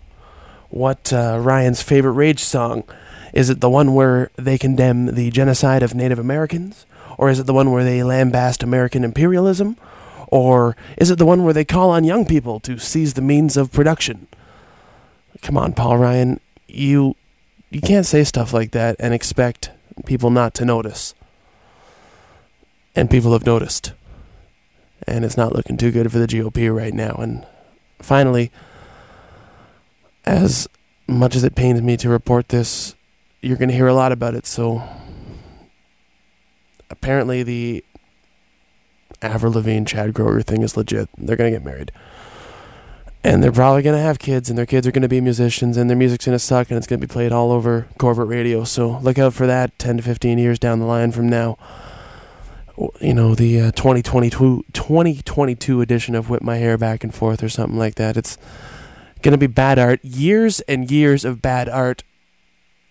what 0.70 1.12
uh, 1.12 1.38
Ryan's 1.42 1.82
favorite 1.82 2.14
Rage 2.14 2.46
song 2.46 2.86
is. 3.34 3.50
It 3.50 3.60
the 3.60 3.70
one 3.70 3.94
where 3.94 4.32
they 4.38 4.58
condemn 4.58 5.16
the 5.16 5.32
genocide 5.32 5.84
of 5.84 5.94
Native 5.94 6.18
Americans? 6.18 6.86
Or 7.22 7.30
is 7.30 7.38
it 7.38 7.46
the 7.46 7.54
one 7.54 7.70
where 7.72 7.84
they 7.84 8.00
lambast 8.00 8.64
American 8.64 9.04
imperialism? 9.04 9.78
Or 10.30 10.76
is 10.98 11.12
it 11.12 11.20
the 11.20 11.26
one 11.26 11.44
where 11.44 11.54
they 11.54 11.64
call 11.64 11.92
on 11.92 12.04
young 12.04 12.26
people 12.26 12.60
to 12.62 12.80
seize 12.80 13.14
the 13.14 13.22
means 13.22 13.56
of 13.56 13.72
production? 13.72 14.28
Come 15.44 15.56
on, 15.56 15.74
Paul 15.74 16.00
Ryan, 16.00 16.40
you 16.68 17.16
you 17.70 17.80
can't 17.80 18.08
say 18.08 18.24
stuff 18.24 18.54
like 18.54 18.72
that 18.72 18.96
and 18.98 19.14
expect 19.14 19.70
people 20.08 20.32
not 20.32 20.56
to 20.56 20.66
notice. 20.66 21.14
And 22.96 23.08
people 23.08 23.34
have 23.34 23.46
noticed. 23.46 23.94
And 25.08 25.24
it's 25.24 25.38
not 25.38 25.54
looking 25.54 25.78
too 25.78 25.92
good 25.92 26.12
for 26.12 26.18
the 26.18 26.28
GOP 26.28 26.76
right 26.76 26.94
now. 26.94 27.14
And 27.20 27.46
finally, 28.02 28.52
as 30.26 30.68
much 31.08 31.36
as 31.36 31.44
it 31.44 31.54
pains 31.54 31.84
me 31.84 31.98
to 31.98 32.10
report 32.10 32.50
this, 32.50 32.96
you're 33.42 33.58
going 33.58 33.70
to 33.70 33.76
hear 33.76 33.88
a 33.88 33.94
lot 33.94 34.12
about 34.12 34.34
it, 34.34 34.48
so 34.48 34.84
apparently 36.92 37.42
the 37.44 37.84
Avril 39.22 39.54
Lavigne 39.54 39.86
Chad 39.86 40.14
Kroeger 40.14 40.44
thing 40.44 40.62
is 40.62 40.78
legit. 40.78 41.10
They're 41.18 41.36
gonna 41.36 41.52
get 41.52 41.66
married, 41.66 41.92
and 43.24 43.44
they're 43.44 43.52
probably 43.52 43.82
gonna 43.82 44.02
have 44.02 44.20
kids, 44.20 44.50
and 44.50 44.58
their 44.58 44.66
kids 44.66 44.86
are 44.86 44.92
gonna 44.92 45.08
be 45.08 45.22
musicians, 45.22 45.78
and 45.78 45.90
their 45.90 45.98
music's 45.98 46.26
gonna 46.26 46.40
suck, 46.40 46.70
and 46.70 46.78
it's 46.78 46.88
gonna 46.88 47.00
be 47.00 47.08
played 47.08 47.32
all 47.32 47.52
over 47.52 47.88
corporate 47.98 48.28
radio. 48.28 48.64
So 48.64 49.00
look 49.00 49.18
out 49.18 49.34
for 49.34 49.48
that. 49.48 49.78
Ten 49.80 49.98
to 49.98 50.04
fifteen 50.04 50.38
years 50.38 50.60
down 50.60 50.80
the 50.80 50.86
line 50.86 51.12
from 51.12 51.30
now, 51.30 51.58
you 53.00 53.14
know 53.14 53.36
the 53.36 53.60
uh, 53.60 53.72
2022 53.72 54.66
2022 54.74 55.82
edition 55.82 56.16
of 56.16 56.30
Whip 56.30 56.42
My 56.42 56.58
Hair 56.58 56.78
Back 56.78 57.04
and 57.04 57.14
Forth 57.14 57.44
or 57.44 57.50
something 57.50 57.78
like 57.78 57.96
that. 57.96 58.18
It's 58.18 58.38
gonna 59.22 59.38
be 59.38 59.48
bad 59.48 59.78
art. 59.78 60.04
Years 60.04 60.60
and 60.62 60.90
years 60.90 61.24
of 61.24 61.42
bad 61.42 61.70
art 61.70 62.04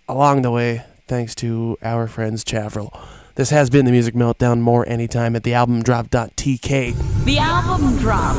along 0.09 0.43
the 0.43 0.51
way, 0.51 0.85
thanks 1.09 1.35
to 1.37 1.77
our 1.83 2.07
friends 2.07 2.45
Chavril. 2.45 2.97
This 3.41 3.49
has 3.49 3.71
been 3.71 3.87
the 3.87 3.91
Music 3.91 4.15
Meltdown. 4.15 4.61
More 4.61 4.87
anytime 4.87 5.35
at 5.35 5.45
thealbumdrop.tk. 5.45 7.25
The 7.25 7.39
album 7.39 7.97
drop. 7.97 8.37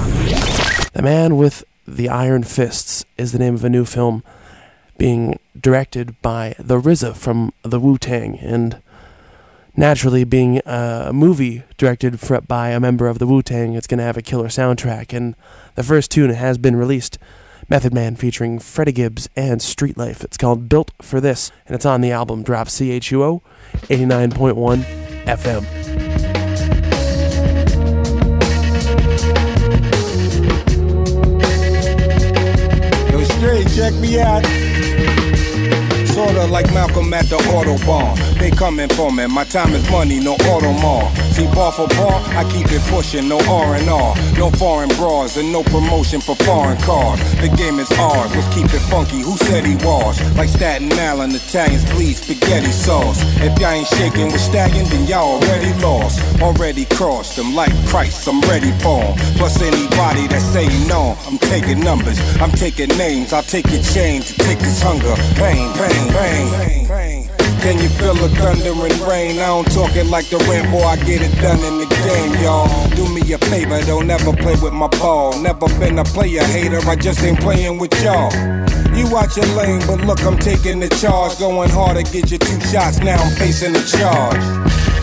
The 0.93 1.01
Man 1.01 1.37
with 1.37 1.63
the 1.87 2.07
Iron 2.07 2.43
Fists 2.43 3.03
is 3.17 3.31
the 3.31 3.39
name 3.39 3.55
of 3.55 3.65
a 3.65 3.69
new 3.71 3.83
film 3.83 4.23
being 4.99 5.39
directed 5.59 6.21
by 6.21 6.53
the 6.59 6.79
RZA 6.79 7.15
from 7.15 7.51
the 7.63 7.79
Wu 7.79 7.97
Tang, 7.97 8.37
and 8.41 8.79
naturally, 9.75 10.23
being 10.23 10.61
a 10.67 11.09
movie 11.11 11.63
directed 11.79 12.19
for, 12.19 12.39
by 12.39 12.69
a 12.69 12.79
member 12.79 13.07
of 13.07 13.17
the 13.17 13.25
Wu 13.25 13.41
Tang, 13.41 13.73
it's 13.73 13.87
going 13.87 13.97
to 13.97 14.03
have 14.03 14.17
a 14.17 14.21
killer 14.21 14.49
soundtrack. 14.49 15.17
And 15.17 15.35
the 15.73 15.81
first 15.81 16.11
tune 16.11 16.29
has 16.29 16.59
been 16.59 16.75
released. 16.75 17.17
Method 17.71 17.93
Man 17.93 18.17
featuring 18.17 18.59
Freddie 18.59 18.91
Gibbs 18.91 19.29
and 19.33 19.61
Street 19.61 19.97
Life. 19.97 20.25
It's 20.25 20.35
called 20.35 20.67
Built 20.67 20.91
for 21.01 21.21
This, 21.21 21.53
and 21.65 21.73
it's 21.73 21.85
on 21.85 22.01
the 22.01 22.11
album 22.11 22.43
Drop 22.43 22.67
CHUO 22.67 23.41
89.1 23.83 24.83
FM. 25.23 25.65
Straight, 33.37 33.69
check 33.69 33.93
me 34.01 34.19
out. 34.19 34.60
Sorta 36.13 36.45
like 36.45 36.71
Malcolm 36.73 37.13
at 37.13 37.25
the 37.25 37.37
Autobahn. 37.55 38.15
They 38.37 38.51
coming 38.51 38.89
for 38.89 39.11
me. 39.11 39.27
My 39.27 39.43
time 39.45 39.73
is 39.73 39.89
money, 39.89 40.19
no 40.19 40.35
Audemars. 40.51 41.09
See, 41.33 41.47
bar 41.55 41.71
for 41.71 41.87
bar, 41.87 42.19
I 42.35 42.43
keep 42.51 42.67
it 42.71 42.81
pushing, 42.91 43.29
no 43.29 43.39
R&R. 43.39 44.15
No 44.37 44.51
foreign 44.51 44.89
bras 44.99 45.37
and 45.37 45.51
no 45.51 45.63
promotion 45.63 46.19
for 46.19 46.35
foreign 46.37 46.77
cars. 46.81 47.19
The 47.39 47.47
game 47.55 47.79
is 47.79 47.89
ours, 47.93 48.35
let's 48.35 48.53
keep 48.53 48.65
it 48.65 48.83
funky. 48.91 49.21
Who 49.21 49.37
said 49.37 49.65
he 49.65 49.75
was? 49.85 50.19
Like 50.35 50.49
Staten 50.49 50.91
Island, 50.93 51.33
Italians 51.33 51.85
bleed 51.91 52.13
spaghetti 52.15 52.71
sauce. 52.71 53.19
If 53.39 53.57
y'all 53.59 53.71
ain't 53.71 53.87
shaking 53.87 54.31
with 54.31 54.41
Staggin', 54.41 54.89
then 54.89 55.07
y'all 55.07 55.39
already 55.41 55.73
lost. 55.81 56.19
Already 56.41 56.85
crossed 56.85 57.37
them 57.37 57.55
like 57.55 57.71
Christ, 57.87 58.27
I'm 58.27 58.41
ready 58.41 58.71
for 58.83 58.99
'em. 59.01 59.15
Plus 59.37 59.61
anybody 59.61 60.27
that 60.27 60.41
say 60.41 60.67
no, 60.87 61.17
I'm 61.27 61.37
taking 61.37 61.79
numbers. 61.79 62.19
I'm 62.41 62.51
taking 62.51 62.89
names, 62.97 63.31
I'll 63.31 63.43
take 63.43 63.71
your 63.71 63.83
chain 63.83 64.21
to 64.23 64.33
take 64.43 64.59
this 64.59 64.81
hunger. 64.81 65.15
Pain, 65.35 65.71
pain, 65.73 66.00
Can 67.61 67.77
you 67.77 67.89
feel 67.89 68.15
the 68.15 68.27
thunder 68.41 68.73
and 68.73 68.99
rain? 69.07 69.37
I 69.37 69.45
don't 69.53 69.69
talk 69.71 69.95
it 69.95 70.07
like 70.07 70.29
the 70.29 70.37
rain, 70.49 70.71
boy. 70.71 70.81
I 70.81 70.95
get 70.97 71.21
it 71.21 71.29
done 71.39 71.59
in 71.59 71.77
the 71.77 71.85
game, 71.85 72.33
y'all. 72.41 72.89
Do 72.95 73.07
me 73.13 73.21
a 73.33 73.37
favor, 73.37 73.79
don't 73.85 74.07
never 74.07 74.33
play 74.33 74.55
with 74.61 74.73
my 74.73 74.87
ball. 74.87 75.39
Never 75.39 75.67
been 75.77 75.99
a 75.99 76.03
player 76.03 76.43
hater, 76.43 76.79
I 76.89 76.95
just 76.95 77.21
ain't 77.21 77.39
playing 77.39 77.77
with 77.77 77.93
y'all. 78.01 78.33
You 78.97 79.09
watch 79.11 79.37
your 79.37 79.45
lane, 79.55 79.81
but 79.85 80.01
look, 80.01 80.23
I'm 80.25 80.39
taking 80.39 80.79
the 80.79 80.89
charge. 80.89 81.37
Going 81.37 81.69
hard 81.69 82.03
to 82.03 82.11
get 82.11 82.31
you 82.31 82.39
two 82.39 82.59
shots, 82.61 82.97
now 82.97 83.21
I'm 83.21 83.31
facing 83.37 83.73
the 83.73 83.83
charge. 83.85 84.41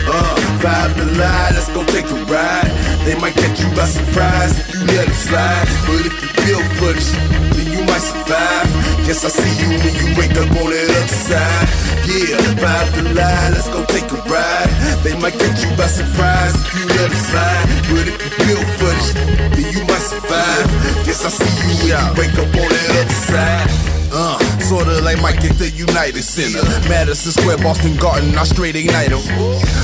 Uh, 0.03 0.35
five 0.59 0.93
to 0.97 1.05
lie, 1.15 1.51
let's 1.53 1.69
go 1.69 1.85
take 1.85 2.11
a 2.11 2.25
ride. 2.25 2.69
They 3.05 3.15
might 3.19 3.35
catch 3.35 3.59
you 3.61 3.69
by 3.73 3.85
surprise 3.85 4.59
if 4.59 4.75
you 4.75 4.85
let 4.85 5.07
it 5.07 5.15
slide. 5.15 5.65
But 5.87 6.05
if 6.05 6.13
you 6.21 6.29
build 6.43 6.65
for 6.75 6.91
this, 6.91 7.11
then 7.55 7.68
survive. 7.97 8.69
Guess 9.05 9.25
I 9.25 9.29
see 9.29 9.53
you 9.57 9.69
when 9.81 9.93
you 9.97 10.07
wake 10.13 10.37
up 10.37 10.51
on 10.53 10.69
that 10.69 10.87
other 10.93 11.07
side. 11.09 11.67
Yeah, 12.05 12.37
five 12.61 12.89
the 12.95 13.03
lie, 13.17 13.49
let's 13.49 13.69
go 13.69 13.83
take 13.85 14.09
a 14.11 14.19
ride. 14.29 14.69
They 15.03 15.17
might 15.17 15.33
catch 15.33 15.63
you 15.63 15.71
by 15.75 15.87
surprise 15.87 16.53
if 16.53 16.73
you 16.77 16.85
let 16.85 17.09
it 17.09 17.23
slide. 17.29 17.65
But 17.89 18.05
if 18.05 18.17
you 18.21 18.29
build 18.45 18.67
for 18.77 18.93
this, 18.93 19.13
then 19.55 19.67
you 19.73 19.81
might 19.89 20.05
survive. 20.05 20.69
Guess 21.05 21.25
I 21.25 21.29
see 21.29 21.53
you 21.57 21.73
when 21.81 21.89
you 21.89 22.09
wake 22.19 22.37
up 22.37 22.53
on 22.53 22.69
that 22.69 22.89
other 23.01 23.09
side. 23.09 23.98
Uh, 24.11 24.37
sorta 24.59 25.01
like 25.01 25.21
Mike 25.21 25.37
at 25.45 25.57
the 25.57 25.69
United 25.69 26.23
Center. 26.23 26.63
Madison 26.89 27.31
Square, 27.31 27.57
Boston 27.59 27.95
Garden, 27.97 28.35
I 28.37 28.43
straight 28.43 28.75
ignite 28.75 29.11
'em. 29.11 29.21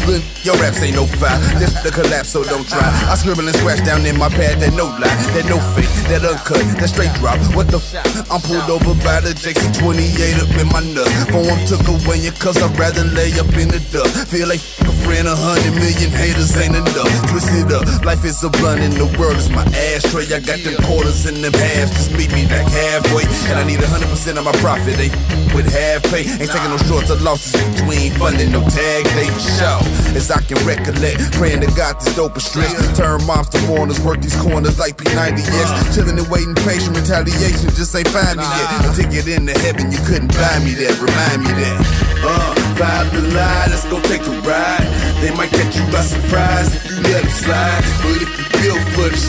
Look, 0.08 0.24
your 0.44 0.56
raps 0.58 0.82
ain't 0.82 0.96
no 0.96 1.06
fire. 1.06 1.38
This 1.60 1.74
the 1.84 1.92
collapse, 1.92 2.30
so 2.30 2.44
don't 2.44 2.68
try. 2.68 2.86
I 3.10 3.16
scribble 3.16 3.48
and 3.48 3.56
scratch 3.58 3.84
down 3.86 4.06
in 4.06 4.18
my 4.18 4.30
pad, 4.30 4.60
that 4.62 4.74
no 4.74 4.86
lie, 4.86 5.14
that 5.34 5.46
no 5.46 5.58
fake, 5.74 5.90
that 6.10 6.26
uncut, 6.26 6.62
that 6.78 6.90
straight 6.90 7.14
drop. 7.22 7.38
What 7.54 7.68
the 7.70 7.78
f? 7.78 8.32
I'm 8.32 8.42
pulled 8.42 8.70
over 8.70 8.94
by 9.04 9.22
the 9.22 9.34
JC 9.34 9.62
28 9.78 10.42
up 10.42 10.50
in 10.58 10.68
my 10.74 10.82
nuts. 10.94 11.14
Form 11.30 11.58
took 11.70 11.86
away 11.88 12.18
ya, 12.26 12.32
cause 12.38 12.58
I'd 12.62 12.78
rather 12.78 13.04
lay 13.04 13.34
up 13.40 13.50
in 13.58 13.70
the 13.70 13.82
dust. 13.94 14.28
Feel 14.30 14.48
like 14.48 14.62
a 14.86 14.94
friend, 15.06 15.28
a 15.28 15.36
hundred 15.36 15.74
million 15.78 16.10
haters 16.10 16.56
ain't 16.58 16.76
enough. 16.76 17.10
Twist 17.30 17.50
it 17.54 17.72
up, 17.74 17.86
life 18.06 18.26
is 18.26 18.44
a 18.44 18.50
blunt 18.50 18.82
and 18.82 18.94
the 18.94 19.06
world 19.18 19.38
is 19.38 19.50
my 19.50 19.66
ashtray. 19.94 20.26
I 20.34 20.40
got 20.40 20.62
them 20.66 20.78
quarters 20.86 21.26
in 21.26 21.42
them 21.42 21.54
halves, 21.54 21.94
just 21.94 22.12
meet 22.14 22.32
me 22.34 22.46
back 22.46 22.66
halfway. 22.70 23.26
And 23.50 23.58
I 23.58 23.64
need 23.64 23.82
a 23.82 23.88
hundred 23.88 24.10
percent 24.16 24.40
of 24.40 24.46
my 24.48 24.56
profit, 24.64 24.96
ain't 24.96 25.12
with 25.52 25.68
half 25.68 26.00
pay. 26.08 26.24
Ain't 26.24 26.48
taking 26.48 26.72
no 26.72 26.80
shorts 26.88 27.12
or 27.12 27.20
losses 27.20 27.52
in 27.52 27.68
between 27.76 28.16
funding, 28.16 28.50
no 28.50 28.64
tag 28.72 29.04
day 29.12 29.28
for 29.28 29.44
show. 29.60 29.78
As 30.16 30.32
I 30.32 30.40
can 30.40 30.56
recollect, 30.64 31.20
praying 31.36 31.60
to 31.62 31.70
God 31.76 32.00
this 32.00 32.16
dope 32.16 32.38
is 32.40 32.48
stretch. 32.48 32.72
Turn 32.96 33.20
moms 33.28 33.50
to 33.52 33.60
mourners, 33.68 34.00
work 34.00 34.22
these 34.24 34.36
corners 34.40 34.80
like 34.80 34.96
P90X. 34.96 35.94
Chilling 35.94 36.18
and 36.18 36.28
waiting, 36.32 36.56
patient 36.64 36.96
retaliation 36.96 37.76
just 37.76 37.92
ain't 37.92 38.08
find 38.08 38.40
me 38.40 38.48
yet. 38.48 38.88
A 38.88 38.90
ticket 38.96 39.28
into 39.28 39.52
heaven, 39.60 39.92
you 39.92 40.00
couldn't 40.08 40.32
buy 40.32 40.64
me 40.64 40.72
that, 40.80 40.96
remind 40.96 41.44
me 41.44 41.52
that. 41.52 41.76
Uh, 42.24 42.56
five 42.80 43.12
to 43.12 43.22
lie, 43.36 43.68
let's 43.68 43.84
go 43.92 44.00
take 44.08 44.24
a 44.24 44.36
ride. 44.48 44.88
They 45.20 45.36
might 45.36 45.52
catch 45.52 45.76
you 45.76 45.84
by 45.92 46.02
surprise 46.02 46.72
if 46.72 46.88
you 46.88 47.04
let 47.04 47.20
them 47.20 47.32
slide. 47.36 47.84
But 48.00 48.24
if 48.24 48.32
you 48.32 48.46
build 48.64 48.84
for 48.96 49.12
this, 49.12 49.28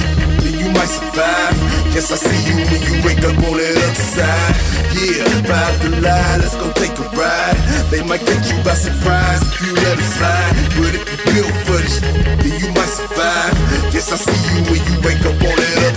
might 0.77 0.93
survive. 0.93 1.57
Guess 1.93 2.12
I 2.12 2.16
see 2.16 2.41
you 2.49 2.57
when 2.68 2.81
you 2.85 2.95
wake 3.05 3.24
up 3.24 3.37
on 3.37 3.57
the 3.57 3.66
other 3.66 3.95
side. 3.97 4.55
Yeah, 4.93 5.24
five 5.49 5.77
the 5.83 5.91
lie, 6.05 6.37
let's 6.41 6.57
go 6.57 6.70
take 6.72 6.97
a 6.99 7.07
ride. 7.16 7.59
They 7.91 8.03
might 8.05 8.20
catch 8.20 8.53
you 8.53 8.59
by 8.62 8.74
surprise 8.74 9.43
if 9.43 9.61
you 9.64 9.72
let 9.74 9.97
them 9.97 10.07
slide. 10.16 10.55
But 10.77 10.93
if 10.99 11.05
you 11.09 11.18
build 11.33 11.55
for 11.64 11.79
this, 11.81 12.01
then 12.01 12.55
you 12.61 12.68
might 12.77 12.93
survive. 12.93 13.57
Guess 13.93 14.12
I 14.12 14.16
see 14.16 14.41
you 14.53 14.59
when 14.70 14.81
you 14.89 14.97
wake 15.05 15.24
up 15.24 15.37
on 15.49 15.57
that 15.57 15.77
other 15.89 15.95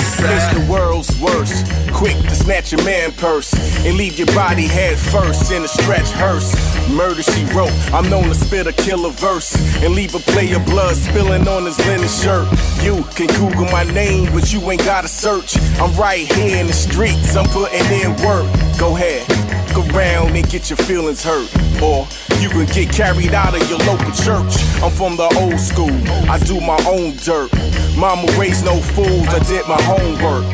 Quick 2.00 2.16
to 2.30 2.34
snatch 2.34 2.72
your 2.72 2.82
man 2.86 3.12
purse 3.12 3.54
and 3.86 3.98
leave 3.98 4.18
your 4.18 4.28
body 4.28 4.66
head 4.66 4.98
first 4.98 5.52
in 5.52 5.66
a 5.66 5.68
stretch 5.68 6.10
hearse. 6.12 6.56
Murder 6.90 7.22
she 7.22 7.44
wrote. 7.54 7.74
I'm 7.94 8.10
known 8.10 8.24
to 8.24 8.34
spit 8.34 8.68
a 8.68 8.72
killer 8.72 9.10
verse 9.10 9.54
and 9.84 9.94
leave 9.94 10.16
a 10.16 10.20
player 10.20 10.60
blood 10.60 10.96
spilling 10.96 11.46
on 11.46 11.66
his 11.66 11.78
linen 11.86 12.08
shirt. 12.08 12.48
You 12.82 13.04
can 13.16 13.28
Google 13.36 13.66
my 13.66 13.84
name, 13.84 14.32
but 14.32 14.54
you 14.54 14.62
ain't 14.72 14.86
gotta 14.86 15.10
search. 15.10 15.58
I'm 15.78 15.94
right 16.00 16.26
here 16.36 16.62
in 16.62 16.68
the 16.68 16.74
streets. 16.74 17.36
I'm 17.36 17.44
putting 17.50 17.84
in 17.92 18.12
work. 18.24 18.48
Go 18.80 18.96
ahead, 18.96 19.28
look 19.76 19.94
around 19.94 20.38
and 20.38 20.50
get 20.50 20.70
your 20.70 20.78
feelings 20.78 21.22
hurt, 21.22 21.52
or 21.84 22.08
you 22.40 22.48
can 22.48 22.66
get 22.68 22.94
carried 22.94 23.34
out 23.34 23.62
of 23.62 23.70
your 23.70 23.80
local 23.80 24.12
church. 24.14 24.56
I'm 24.82 24.92
from 24.92 25.18
the 25.18 25.28
old 25.36 25.60
school. 25.60 26.00
I 26.32 26.40
do 26.40 26.62
my 26.62 26.80
own 26.88 27.18
dirt. 27.18 27.52
Mama 27.98 28.32
raised 28.40 28.64
no 28.64 28.80
fools. 28.80 29.28
I 29.28 29.40
did 29.40 29.68
my 29.68 29.82
homework. 29.82 30.46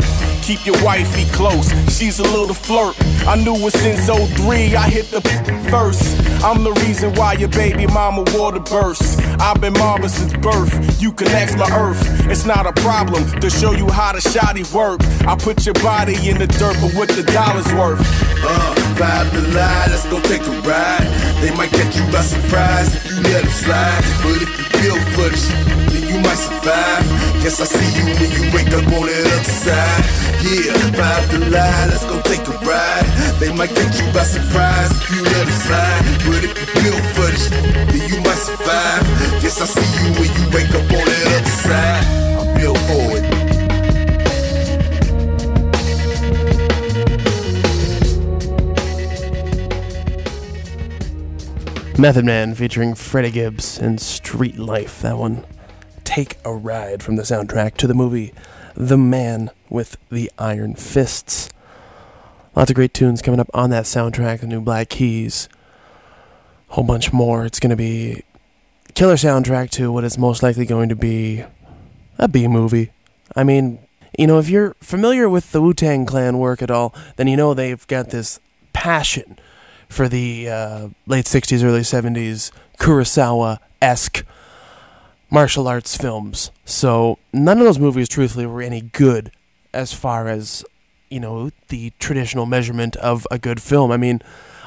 Keep 0.46 0.68
your 0.68 0.86
wifey 0.86 1.26
close, 1.32 1.72
she's 1.92 2.20
a 2.20 2.24
little 2.24 2.54
flirt. 2.54 2.96
I 3.26 3.36
knew 3.36 3.56
it 3.66 3.74
since 3.74 4.06
03, 4.06 4.76
I 4.76 4.88
hit 4.88 5.10
the 5.10 5.20
first. 5.72 6.22
I'm 6.44 6.64
the 6.64 6.72
reason 6.86 7.16
why 7.16 7.34
your 7.34 7.50
baby 7.50 7.88
mama 7.88 8.24
water 8.36 8.60
bursts. 8.60 9.18
I've 9.40 9.60
been 9.60 9.74
mobbing 9.74 10.10
since 10.10 10.34
birth, 10.34 11.02
you 11.02 11.12
can 11.14 11.30
ask 11.30 11.58
my 11.58 11.68
earth. 11.76 12.00
It's 12.30 12.46
not 12.46 12.68
a 12.68 12.74
problem 12.84 13.26
to 13.42 13.50
show 13.50 13.72
you 13.72 13.90
how 13.90 14.14
the 14.14 14.22
shoddy 14.22 14.62
work. 14.72 15.02
I 15.26 15.36
put 15.36 15.66
your 15.66 15.74
body 15.82 16.14
in 16.30 16.38
the 16.38 16.46
dirt, 16.46 16.78
but 16.80 16.94
what 16.94 17.10
the 17.10 17.24
dollar's 17.24 17.74
worth? 17.74 18.06
Uh, 18.46 18.76
five 19.02 19.32
to 19.32 19.42
lie, 19.50 19.88
let's 19.90 20.06
go 20.12 20.22
take 20.30 20.46
a 20.46 20.62
ride. 20.62 21.10
They 21.42 21.50
might 21.58 21.72
catch 21.72 21.98
you 21.98 22.06
by 22.14 22.22
surprise 22.22 22.94
if 22.94 23.10
you 23.10 23.24
let 23.34 23.42
them 23.42 23.52
slide. 23.52 24.04
But 24.22 24.44
if 24.44 24.50
you 24.60 24.94
feel 24.94 25.00
for 25.18 25.96
you 25.98 26.05
Guess 27.46 27.62
I 27.62 27.66
see 27.66 27.90
you 28.00 28.06
when 28.18 28.32
you 28.32 28.44
wake 28.54 28.74
up 28.74 28.92
on. 28.92 29.08
Yeah, 30.46 30.76
lie, 31.50 31.86
let's 31.88 32.06
go 32.06 32.22
take 32.22 32.46
a 32.48 32.58
ride. 32.66 33.06
They 33.40 33.52
might 33.54 33.70
catch 33.70 34.00
you 34.00 34.12
by 34.12 34.24
surprise 34.24 34.92
if 34.92 35.10
you 35.12 35.22
let 35.24 35.46
them 35.46 35.56
slide. 35.66 36.04
But 36.26 36.44
if 36.44 36.54
you 36.84 36.92
for 37.14 37.30
this, 37.32 37.50
then 37.50 38.10
you 38.10 38.18
might 38.22 38.38
survive. 38.38 39.06
Guess 39.42 39.62
I 39.62 39.66
see 39.66 39.90
you 39.98 40.08
when 40.20 40.30
you 40.38 40.46
wake 40.54 40.74
up 40.74 40.92
on. 40.92 41.06
I'm 42.38 42.50
built 42.58 42.78
for 42.90 43.18
it. 43.18 43.26
Method 51.98 52.26
Man 52.26 52.54
featuring 52.56 52.94
Freddie 52.96 53.32
Gibbs 53.32 53.80
and 53.80 54.02
Street 54.02 54.58
Life. 54.58 55.02
That 55.02 55.18
one. 55.18 55.46
Take 56.16 56.38
a 56.46 56.56
ride 56.56 57.04
from 57.04 57.18
the 57.18 57.24
soundtrack 57.24 57.76
to 57.76 57.88
the 57.88 57.94
movie 57.94 58.34
The 58.74 58.98
Man 58.98 59.52
with 59.70 59.98
the 60.10 60.32
Iron 60.40 60.76
Fists. 60.76 61.50
Lots 62.56 62.72
of 62.72 62.76
great 62.76 62.94
tunes 62.94 63.22
coming 63.22 63.42
up 63.42 63.50
on 63.54 63.70
that 63.72 63.84
soundtrack. 63.84 64.40
The 64.40 64.48
new 64.48 64.62
Black 64.62 64.88
Keys. 64.88 65.50
a 66.70 66.76
Whole 66.76 66.86
bunch 66.86 67.12
more. 67.12 67.46
It's 67.46 67.60
going 67.60 67.72
to 67.72 67.76
be 67.76 68.24
killer 68.94 69.16
soundtrack 69.16 69.72
to 69.72 69.92
what 69.92 70.06
is 70.06 70.18
most 70.18 70.42
likely 70.42 70.66
going 70.66 70.88
to 70.88 70.96
be 70.96 71.44
a 72.18 72.30
B 72.30 72.48
movie. 72.48 72.92
I 73.36 73.44
mean, 73.44 73.80
you 74.18 74.26
know, 74.26 74.40
if 74.40 74.48
you're 74.48 74.74
familiar 74.80 75.28
with 75.28 75.52
the 75.52 75.62
Wu 75.62 75.74
Tang 75.74 76.06
Clan 76.06 76.38
work 76.38 76.62
at 76.62 76.72
all, 76.72 76.96
then 77.18 77.28
you 77.28 77.36
know 77.36 77.54
they've 77.54 77.86
got 77.88 78.12
this 78.12 78.40
passion 78.72 79.38
for 79.90 80.08
the 80.08 80.48
uh, 80.48 80.88
late 81.08 81.26
60s, 81.26 81.62
early 81.62 81.82
70s 81.82 82.52
Kurosawa 82.80 83.60
esque 83.82 84.24
martial 85.30 85.68
arts 85.68 85.98
films. 85.98 86.52
So 86.66 87.18
none 87.34 87.60
of 87.60 87.66
those 87.66 87.80
movies, 87.80 88.10
truthfully, 88.10 88.46
were 88.46 88.62
any 88.62 88.82
good 88.82 89.32
as 89.74 89.94
far 89.94 90.28
as, 90.28 90.64
you 91.10 91.20
know, 91.20 91.52
the 91.70 91.92
traditional 92.00 92.46
measurement 92.46 92.96
of 92.98 93.28
a 93.30 93.38
good 93.38 93.62
film. 93.62 93.92
I 93.92 93.98
mean, 93.98 94.22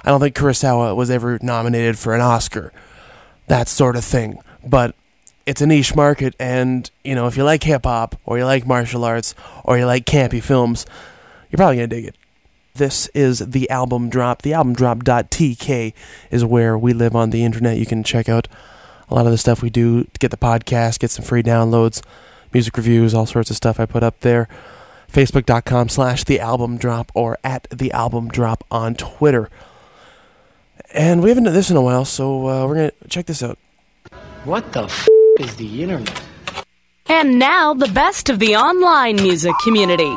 I 0.05 0.11
don't 0.11 0.21
think 0.21 0.37
Kurosawa 0.37 0.95
was 0.95 1.11
ever 1.11 1.39
nominated 1.43 1.99
for 1.99 2.15
an 2.15 2.21
Oscar, 2.21 2.73
that 3.47 3.69
sort 3.69 3.97
of 3.97 4.05
thing. 4.05 4.39
But 4.67 4.95
it's 5.47 5.63
a 5.63 5.67
niche 5.67 5.97
market, 5.97 6.35
and, 6.39 6.91
you 7.03 7.15
know, 7.15 7.27
if 7.27 7.37
you 7.37 7.45
like 7.45 7.63
hip 7.63 7.85
hop, 7.85 8.17
or 8.27 8.37
you 8.37 8.45
like 8.45 8.67
martial 8.67 9.05
arts, 9.05 9.35
or 9.65 9.79
you 9.79 9.87
like 9.87 10.05
campy 10.05 10.43
films, 10.43 10.85
you're 11.51 11.57
probably 11.57 11.77
going 11.77 11.89
to 11.89 11.97
dig 11.97 12.05
it. 12.05 12.17
This 12.75 13.09
is 13.09 13.39
the 13.39 13.69
album 13.71 14.09
drop. 14.09 14.43
The 14.43 14.53
album 14.53 14.75
drop.tk 14.75 15.95
is 16.31 16.45
where 16.45 16.79
we 16.79 16.93
live 16.93 17.17
on 17.17 17.31
the 17.31 17.45
internet. 17.45 17.79
You 17.79 17.87
can 17.87 18.05
check 18.05 18.29
out 18.29 18.47
a 19.11 19.15
lot 19.15 19.27
of 19.27 19.33
the 19.33 19.39
stuff 19.39 19.63
we 19.63 19.71
do 19.71 20.05
to 20.05 20.19
get 20.19 20.31
the 20.31 20.37
podcast, 20.37 20.99
get 20.99 21.11
some 21.11 21.25
free 21.25 21.43
downloads, 21.43 22.03
music 22.53 22.77
reviews, 22.77 23.15
all 23.15 23.27
sorts 23.27 23.51
of 23.51 23.57
stuff 23.57 23.81
I 23.81 23.87
put 23.87 24.03
up 24.03 24.21
there. 24.21 24.49
Facebook.com 25.13 25.89
slash 25.89 26.25
the 26.25 26.39
album 26.39 26.77
drop 26.77 27.11
or 27.15 27.39
at 27.43 27.67
the 27.71 27.91
album 27.93 28.29
drop 28.29 28.65
on 28.71 28.95
Twitter. 28.95 29.49
And 30.93 31.23
we 31.23 31.31
haven't 31.31 31.45
done 31.45 31.55
this 31.55 31.71
in 31.71 31.77
a 31.77 31.83
while, 31.83 32.05
so 32.05 32.47
uh, 32.47 32.67
we're 32.67 32.75
going 32.75 32.91
to 33.03 33.09
check 33.09 33.27
this 33.27 33.43
out. 33.43 33.59
What 34.45 34.73
the 34.73 34.85
f 34.85 35.09
is 35.41 35.57
the 35.57 35.83
internet? 35.83 36.23
And 37.07 37.39
now, 37.39 37.73
the 37.73 37.89
best 37.89 38.29
of 38.29 38.39
the 38.39 38.57
online 38.57 39.17
music 39.17 39.55
community. 39.65 40.15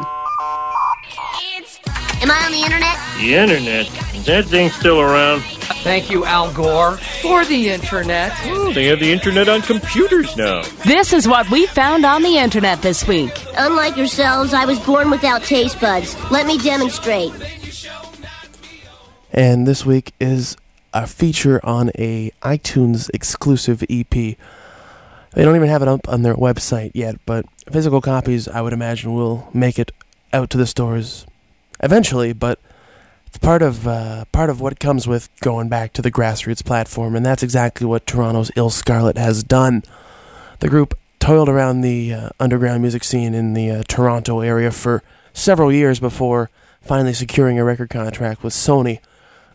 Am 2.21 2.29
I 2.29 2.45
on 2.45 2.51
the 2.51 2.61
internet? 2.61 2.99
The 3.17 3.33
internet? 3.33 4.15
Is 4.15 4.25
that 4.27 4.45
thing 4.45 4.69
still 4.69 5.01
around? 5.01 5.41
Thank 5.81 6.11
you, 6.11 6.23
Al 6.23 6.53
Gore, 6.53 6.97
for 7.19 7.43
the 7.45 7.69
internet. 7.69 8.31
Oh, 8.43 8.71
they 8.71 8.85
have 8.85 8.99
the 8.99 9.11
internet 9.11 9.49
on 9.49 9.63
computers 9.63 10.37
now. 10.37 10.61
This 10.85 11.13
is 11.13 11.27
what 11.27 11.49
we 11.49 11.65
found 11.65 12.05
on 12.05 12.21
the 12.21 12.37
internet 12.37 12.83
this 12.83 13.07
week. 13.07 13.31
Unlike 13.57 13.97
yourselves, 13.97 14.53
I 14.53 14.65
was 14.65 14.79
born 14.81 15.09
without 15.09 15.41
taste 15.41 15.81
buds. 15.81 16.15
Let 16.29 16.45
me 16.45 16.59
demonstrate. 16.59 17.33
And 19.31 19.65
this 19.65 19.83
week 19.83 20.13
is 20.19 20.55
a 20.93 21.07
feature 21.07 21.59
on 21.65 21.89
a 21.97 22.29
iTunes 22.43 23.09
exclusive 23.15 23.83
EP. 23.89 24.11
They 24.11 24.37
don't 25.33 25.55
even 25.55 25.69
have 25.69 25.81
it 25.81 25.87
up 25.87 26.07
on 26.07 26.21
their 26.21 26.35
website 26.35 26.91
yet, 26.93 27.15
but 27.25 27.47
physical 27.71 27.99
copies, 27.99 28.47
I 28.47 28.61
would 28.61 28.73
imagine, 28.73 29.15
will 29.15 29.49
make 29.55 29.79
it 29.79 29.91
out 30.31 30.51
to 30.51 30.57
the 30.57 30.67
stores 30.67 31.25
eventually. 31.81 32.33
But 32.33 32.59
it's 33.27 33.37
part 33.37 33.61
of 33.61 33.87
uh, 33.87 34.25
part 34.31 34.49
of 34.49 34.59
what 34.59 34.79
comes 34.79 35.07
with 35.07 35.29
going 35.41 35.69
back 35.69 35.93
to 35.93 36.01
the 36.01 36.11
grassroots 36.11 36.63
platform, 36.63 37.15
and 37.15 37.25
that's 37.25 37.43
exactly 37.43 37.87
what 37.87 38.05
Toronto's 38.05 38.51
Ill 38.55 38.69
Scarlet 38.69 39.17
has 39.17 39.43
done. 39.43 39.83
The 40.59 40.69
group 40.69 40.97
toiled 41.19 41.49
around 41.49 41.81
the 41.81 42.13
uh, 42.13 42.29
underground 42.39 42.81
music 42.81 43.03
scene 43.03 43.33
in 43.33 43.53
the 43.53 43.71
uh, 43.71 43.83
Toronto 43.87 44.41
area 44.41 44.71
for 44.71 45.03
several 45.33 45.71
years 45.71 45.99
before 45.99 46.49
finally 46.81 47.13
securing 47.13 47.59
a 47.59 47.63
record 47.63 47.89
contract 47.89 48.43
with 48.43 48.53
Sony. 48.53 48.99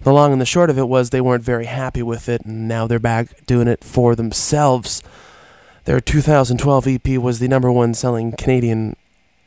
The 0.01 0.13
long 0.13 0.33
and 0.33 0.41
the 0.41 0.47
short 0.47 0.71
of 0.71 0.79
it 0.79 0.89
was 0.89 1.11
they 1.11 1.21
weren't 1.21 1.43
very 1.43 1.67
happy 1.67 2.03
with 2.03 2.29
it, 2.29 2.45
and 2.45 2.69
now 2.69 2.87
they're 2.87 2.99
back 2.99 3.45
doing 3.47 3.67
it 3.69 3.83
for 3.83 4.15
themselves. 4.15 5.03
Their 5.85 6.01
2012 6.01 6.87
EP 6.87 7.09
was 7.19 7.39
the 7.39 7.49
number 7.49 7.71
one 7.71 7.95
selling 7.95 8.33
Canadian 8.33 8.97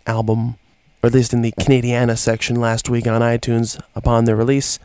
album, 0.05 0.55
or 1.01 1.07
at 1.07 1.13
least 1.13 1.33
in 1.33 1.41
the 1.41 1.51
Canadiana 1.53 2.17
section 2.17 2.55
last 2.57 2.89
week 2.89 3.07
on 3.07 3.21
iTunes 3.21 3.81
upon 3.95 4.25
their 4.25 4.35
release. 4.35 4.79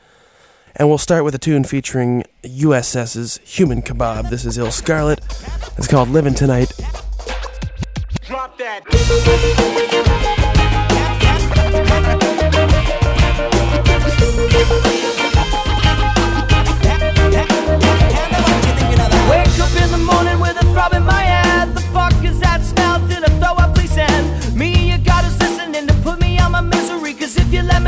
And 0.77 0.89
we'll 0.89 0.99
start 0.99 1.25
with 1.25 1.35
a 1.35 1.39
tune 1.39 1.65
featuring 1.65 2.25
USS's 2.43 3.39
Human 3.45 3.83
Kebab. 3.83 4.31
This 4.31 4.45
is 4.45 4.59
Ill 4.59 4.73
Scarlet. 4.73 5.21
It's 5.79 5.87
called 5.87 6.09
Living 6.09 6.35
Tonight. 6.35 6.73
Drop 8.23 8.59
that. 8.59 10.14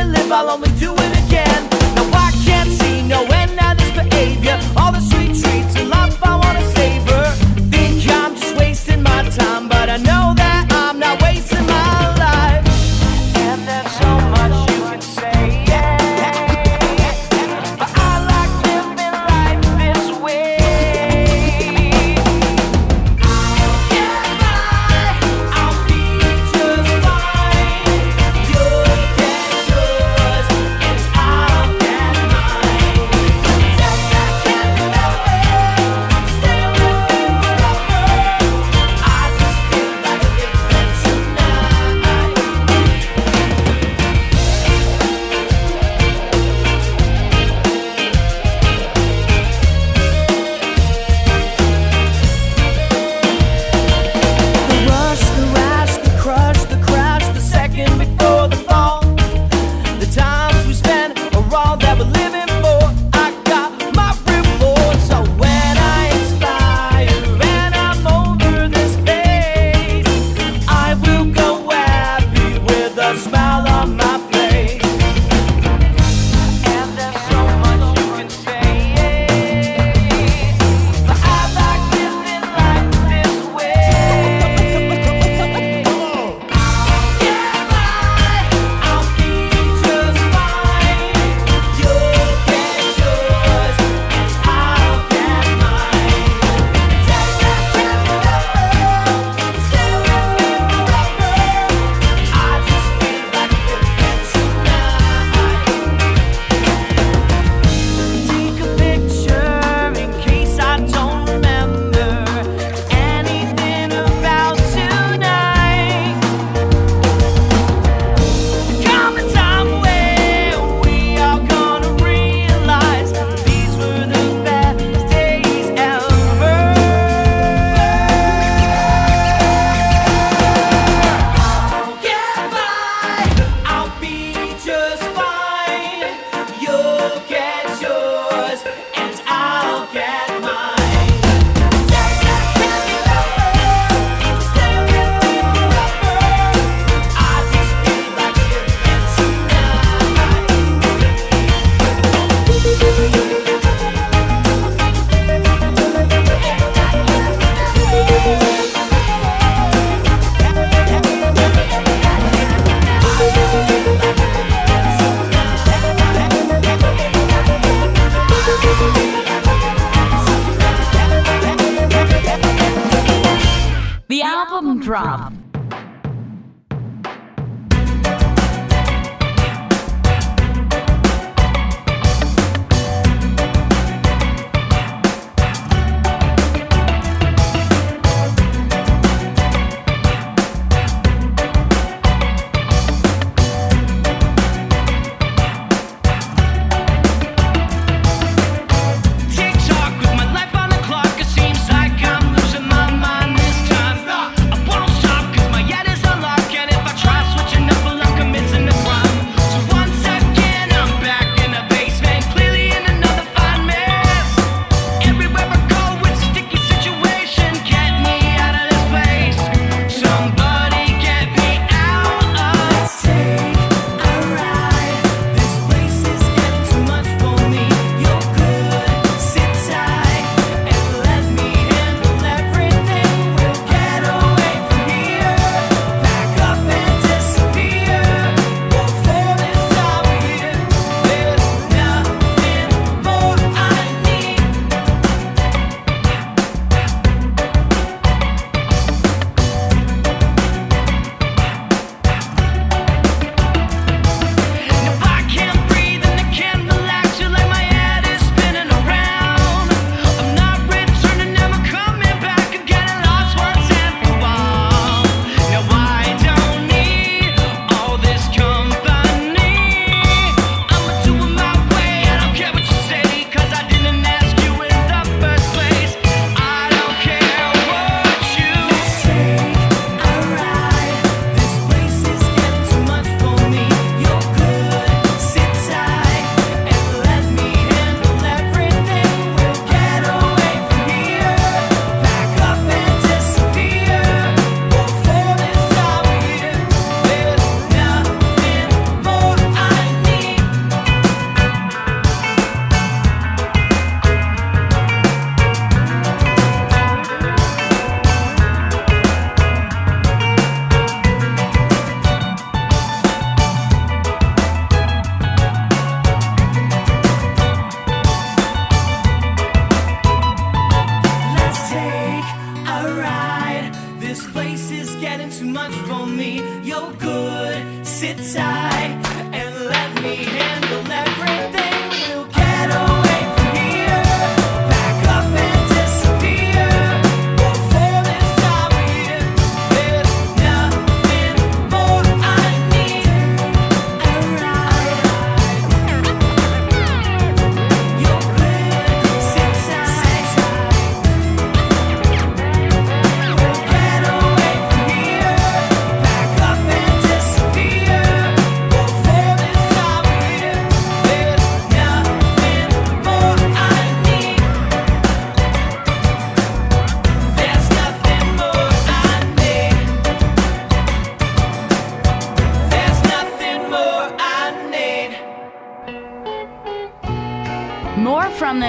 Live, 0.07 0.33
I'll 0.33 0.51
only 0.51 0.69
do 0.79 0.95
it 0.95 1.16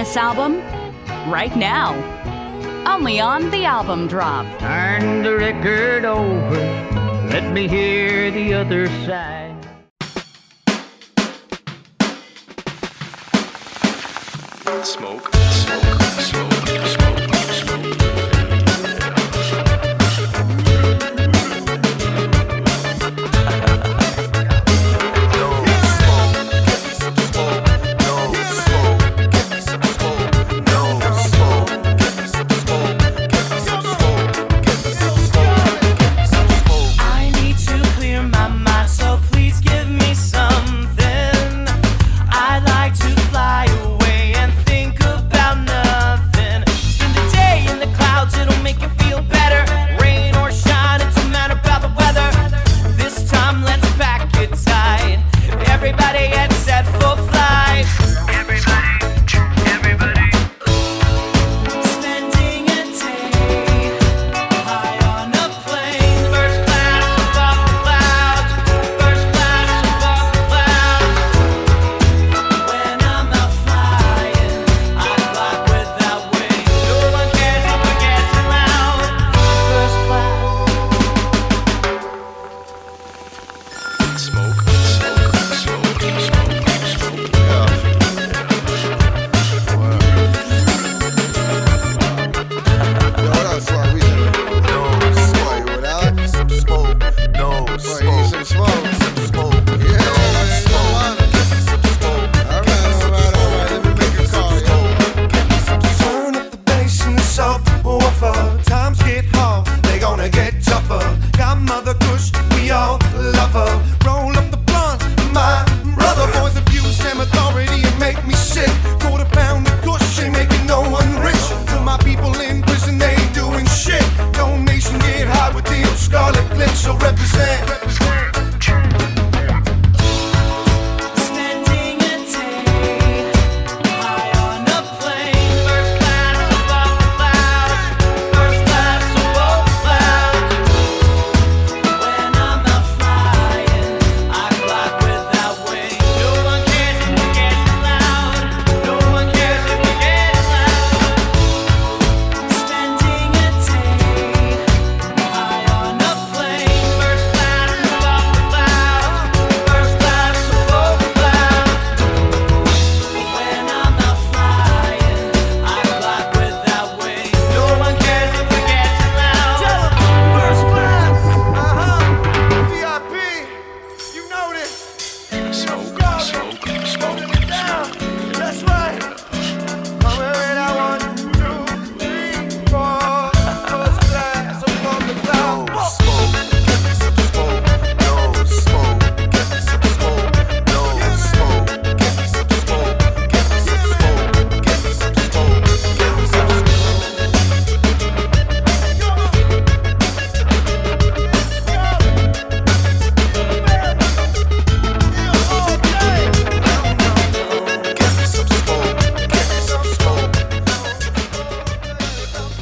this 0.08 0.16
album 0.16 0.62
right 1.30 1.53
now. 1.58 1.91
Only 2.88 3.20
on 3.20 3.51
the 3.51 3.66
album 3.66 4.08
drop. 4.08 4.45
Turn 4.58 5.22
the 5.22 5.36
record 5.36 6.05
over. 6.05 6.55
Let 7.28 7.51
me 7.51 7.68
hear 7.68 8.32
the 8.32 8.53
other 8.53 8.88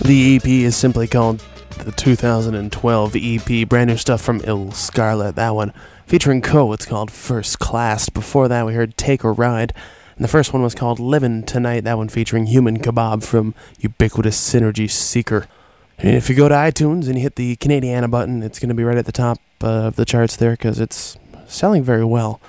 The 0.06 0.36
EP 0.36 0.46
is 0.46 0.78
simply 0.78 1.08
called 1.08 1.44
the 1.80 1.92
2012 1.92 3.16
EP, 3.16 3.68
brand 3.68 3.90
new 3.90 3.98
stuff 3.98 4.22
from 4.22 4.40
Ill 4.44 4.72
Scarlet. 4.72 5.36
That 5.36 5.56
one 5.56 5.74
featuring 6.06 6.44
Co. 6.44 6.74
It's 6.74 6.86
called 6.86 7.10
First 7.10 7.58
Class. 7.58 8.10
Before 8.10 8.48
that, 8.48 8.68
we 8.68 8.76
heard 8.76 8.98
Take 8.98 9.24
a 9.24 9.32
Ride, 9.32 9.74
and 10.16 10.24
the 10.24 10.28
first 10.28 10.54
one 10.54 10.62
was 10.62 10.76
called 10.76 11.00
Livin' 11.00 11.42
Tonight. 11.42 11.86
That 11.86 11.98
one 11.98 12.08
featuring 12.08 12.46
Human 12.46 12.78
Kebab 12.78 13.24
from 13.24 13.56
Ubiquitous 13.80 14.38
Synergy 14.38 14.88
Seeker. 14.88 15.48
And 15.98 16.16
if 16.16 16.30
you 16.30 16.36
go 16.36 16.50
to 16.50 16.54
iTunes 16.54 17.08
and 17.08 17.16
you 17.16 17.22
hit 17.22 17.36
the 17.36 17.56
Canadiana 17.56 18.12
button, 18.12 18.44
it's 18.44 18.60
going 18.60 18.70
to 18.70 18.76
be 18.76 18.84
right 18.84 19.00
at 19.00 19.08
the 19.08 19.12
top 19.12 19.40
of 19.62 19.96
the 19.96 20.06
charts 20.06 20.36
there 20.36 20.52
because 20.52 20.80
it's 20.80 21.18
selling 21.48 21.84
very 21.84 22.06
well, 22.06 22.40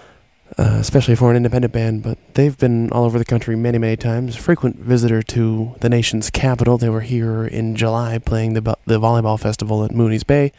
uh, 0.59 0.79
especially 0.81 1.15
for 1.15 1.31
an 1.31 1.37
independent 1.37 1.73
band. 1.73 2.03
But 2.03 2.19
they've 2.35 2.57
been 2.57 2.91
all 2.91 3.05
over 3.05 3.19
the 3.19 3.25
country 3.25 3.57
many, 3.57 3.79
many 3.79 3.97
times. 3.97 4.37
Frequent 4.37 4.77
visitor 4.77 5.23
to 5.23 5.75
the 5.81 5.89
nation's 5.89 6.31
capital. 6.31 6.79
They 6.79 6.89
were 6.89 7.03
here 7.03 7.45
in 7.45 7.77
July 7.77 8.19
playing 8.19 8.55
the, 8.55 8.77
the 8.85 9.01
volleyball 9.01 9.39
festival 9.39 9.85
at 9.85 9.93
Mooney's 9.93 10.25
Bay. 10.25 10.53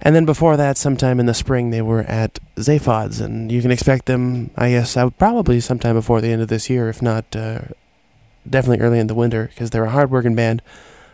And 0.00 0.14
then 0.14 0.26
before 0.26 0.56
that, 0.56 0.76
sometime 0.76 1.20
in 1.20 1.26
the 1.26 1.34
spring, 1.34 1.70
they 1.70 1.80
were 1.80 2.02
at 2.02 2.38
Zaphods. 2.56 3.20
And 3.20 3.50
you 3.50 3.62
can 3.62 3.70
expect 3.70 4.06
them, 4.06 4.50
I 4.56 4.70
guess, 4.70 4.96
I 4.96 5.08
probably 5.08 5.60
sometime 5.60 5.94
before 5.94 6.20
the 6.20 6.28
end 6.28 6.42
of 6.42 6.48
this 6.48 6.68
year, 6.68 6.88
if 6.88 7.00
not 7.00 7.24
uh, 7.34 7.60
definitely 8.48 8.84
early 8.84 8.98
in 8.98 9.06
the 9.06 9.14
winter, 9.14 9.46
because 9.46 9.70
they're 9.70 9.84
a 9.84 9.90
hard-working 9.90 10.34
band. 10.34 10.62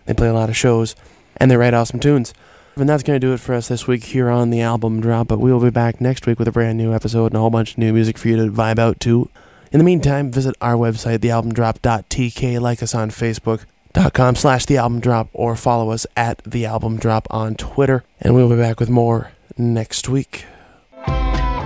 They 0.06 0.14
play 0.14 0.28
a 0.28 0.32
lot 0.34 0.48
of 0.48 0.56
shows, 0.56 0.96
and 1.36 1.50
they 1.50 1.56
write 1.56 1.74
awesome 1.74 2.00
tunes. 2.00 2.34
And 2.76 2.88
that's 2.88 3.02
going 3.02 3.20
to 3.20 3.26
do 3.26 3.32
it 3.32 3.40
for 3.40 3.54
us 3.54 3.68
this 3.68 3.86
week 3.86 4.04
here 4.04 4.30
on 4.30 4.50
the 4.50 4.60
album 4.60 5.00
drop. 5.00 5.28
But 5.28 5.40
we 5.40 5.52
will 5.52 5.60
be 5.60 5.70
back 5.70 6.00
next 6.00 6.26
week 6.26 6.38
with 6.38 6.48
a 6.48 6.52
brand 6.52 6.78
new 6.78 6.94
episode 6.94 7.26
and 7.26 7.36
a 7.36 7.40
whole 7.40 7.50
bunch 7.50 7.72
of 7.72 7.78
new 7.78 7.92
music 7.92 8.16
for 8.16 8.28
you 8.28 8.36
to 8.36 8.50
vibe 8.50 8.78
out 8.78 9.00
to. 9.00 9.28
In 9.72 9.78
the 9.78 9.84
meantime, 9.84 10.30
visit 10.32 10.56
our 10.60 10.74
website, 10.74 11.18
thealbumdrop.tk, 11.18 12.60
like 12.60 12.82
us 12.82 12.94
on 12.94 13.10
Facebook.com 13.10 14.34
slash 14.36 14.66
the 14.66 14.78
album 14.78 15.00
drop, 15.00 15.28
or 15.32 15.54
follow 15.56 15.90
us 15.90 16.06
at 16.16 16.42
the 16.44 16.64
album 16.64 16.96
drop 16.98 17.26
on 17.30 17.54
Twitter. 17.54 18.04
And 18.20 18.34
we'll 18.34 18.48
be 18.48 18.56
back 18.56 18.80
with 18.80 18.90
more 18.90 19.32
next 19.56 20.08
week. 20.08 20.44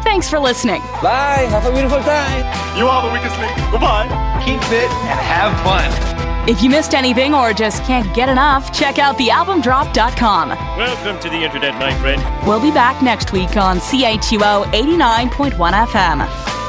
Thanks 0.05 0.29
for 0.29 0.39
listening. 0.39 0.81
Bye. 1.03 1.47
Have 1.49 1.67
a 1.67 1.73
beautiful 1.73 1.99
time. 2.01 2.79
You 2.79 2.87
are 2.87 3.07
the 3.07 3.13
weakest 3.13 3.39
link. 3.39 3.57
Goodbye. 3.71 4.07
Keep 4.45 4.61
fit 4.65 4.91
and 4.91 5.21
have 5.21 5.59
fun. 5.65 6.14
If 6.47 6.63
you 6.63 6.69
missed 6.69 6.93
anything 6.93 7.35
or 7.35 7.55
just 7.55 7.83
can't 7.85 8.15
get 8.15 8.29
enough, 8.29 8.71
check 8.71 8.99
out 8.99 9.17
thealbumdrop.com. 9.17 10.51
Welcome 10.51 11.19
to 11.23 11.31
the 11.31 11.43
internet, 11.43 11.73
my 11.77 11.95
friend. 12.01 12.23
We'll 12.47 12.61
be 12.61 12.71
back 12.71 13.03
next 13.03 13.33
week 13.33 13.57
on 13.57 13.79
CHUO 13.79 14.65
89.1 14.65 15.87
FM. 15.87 16.64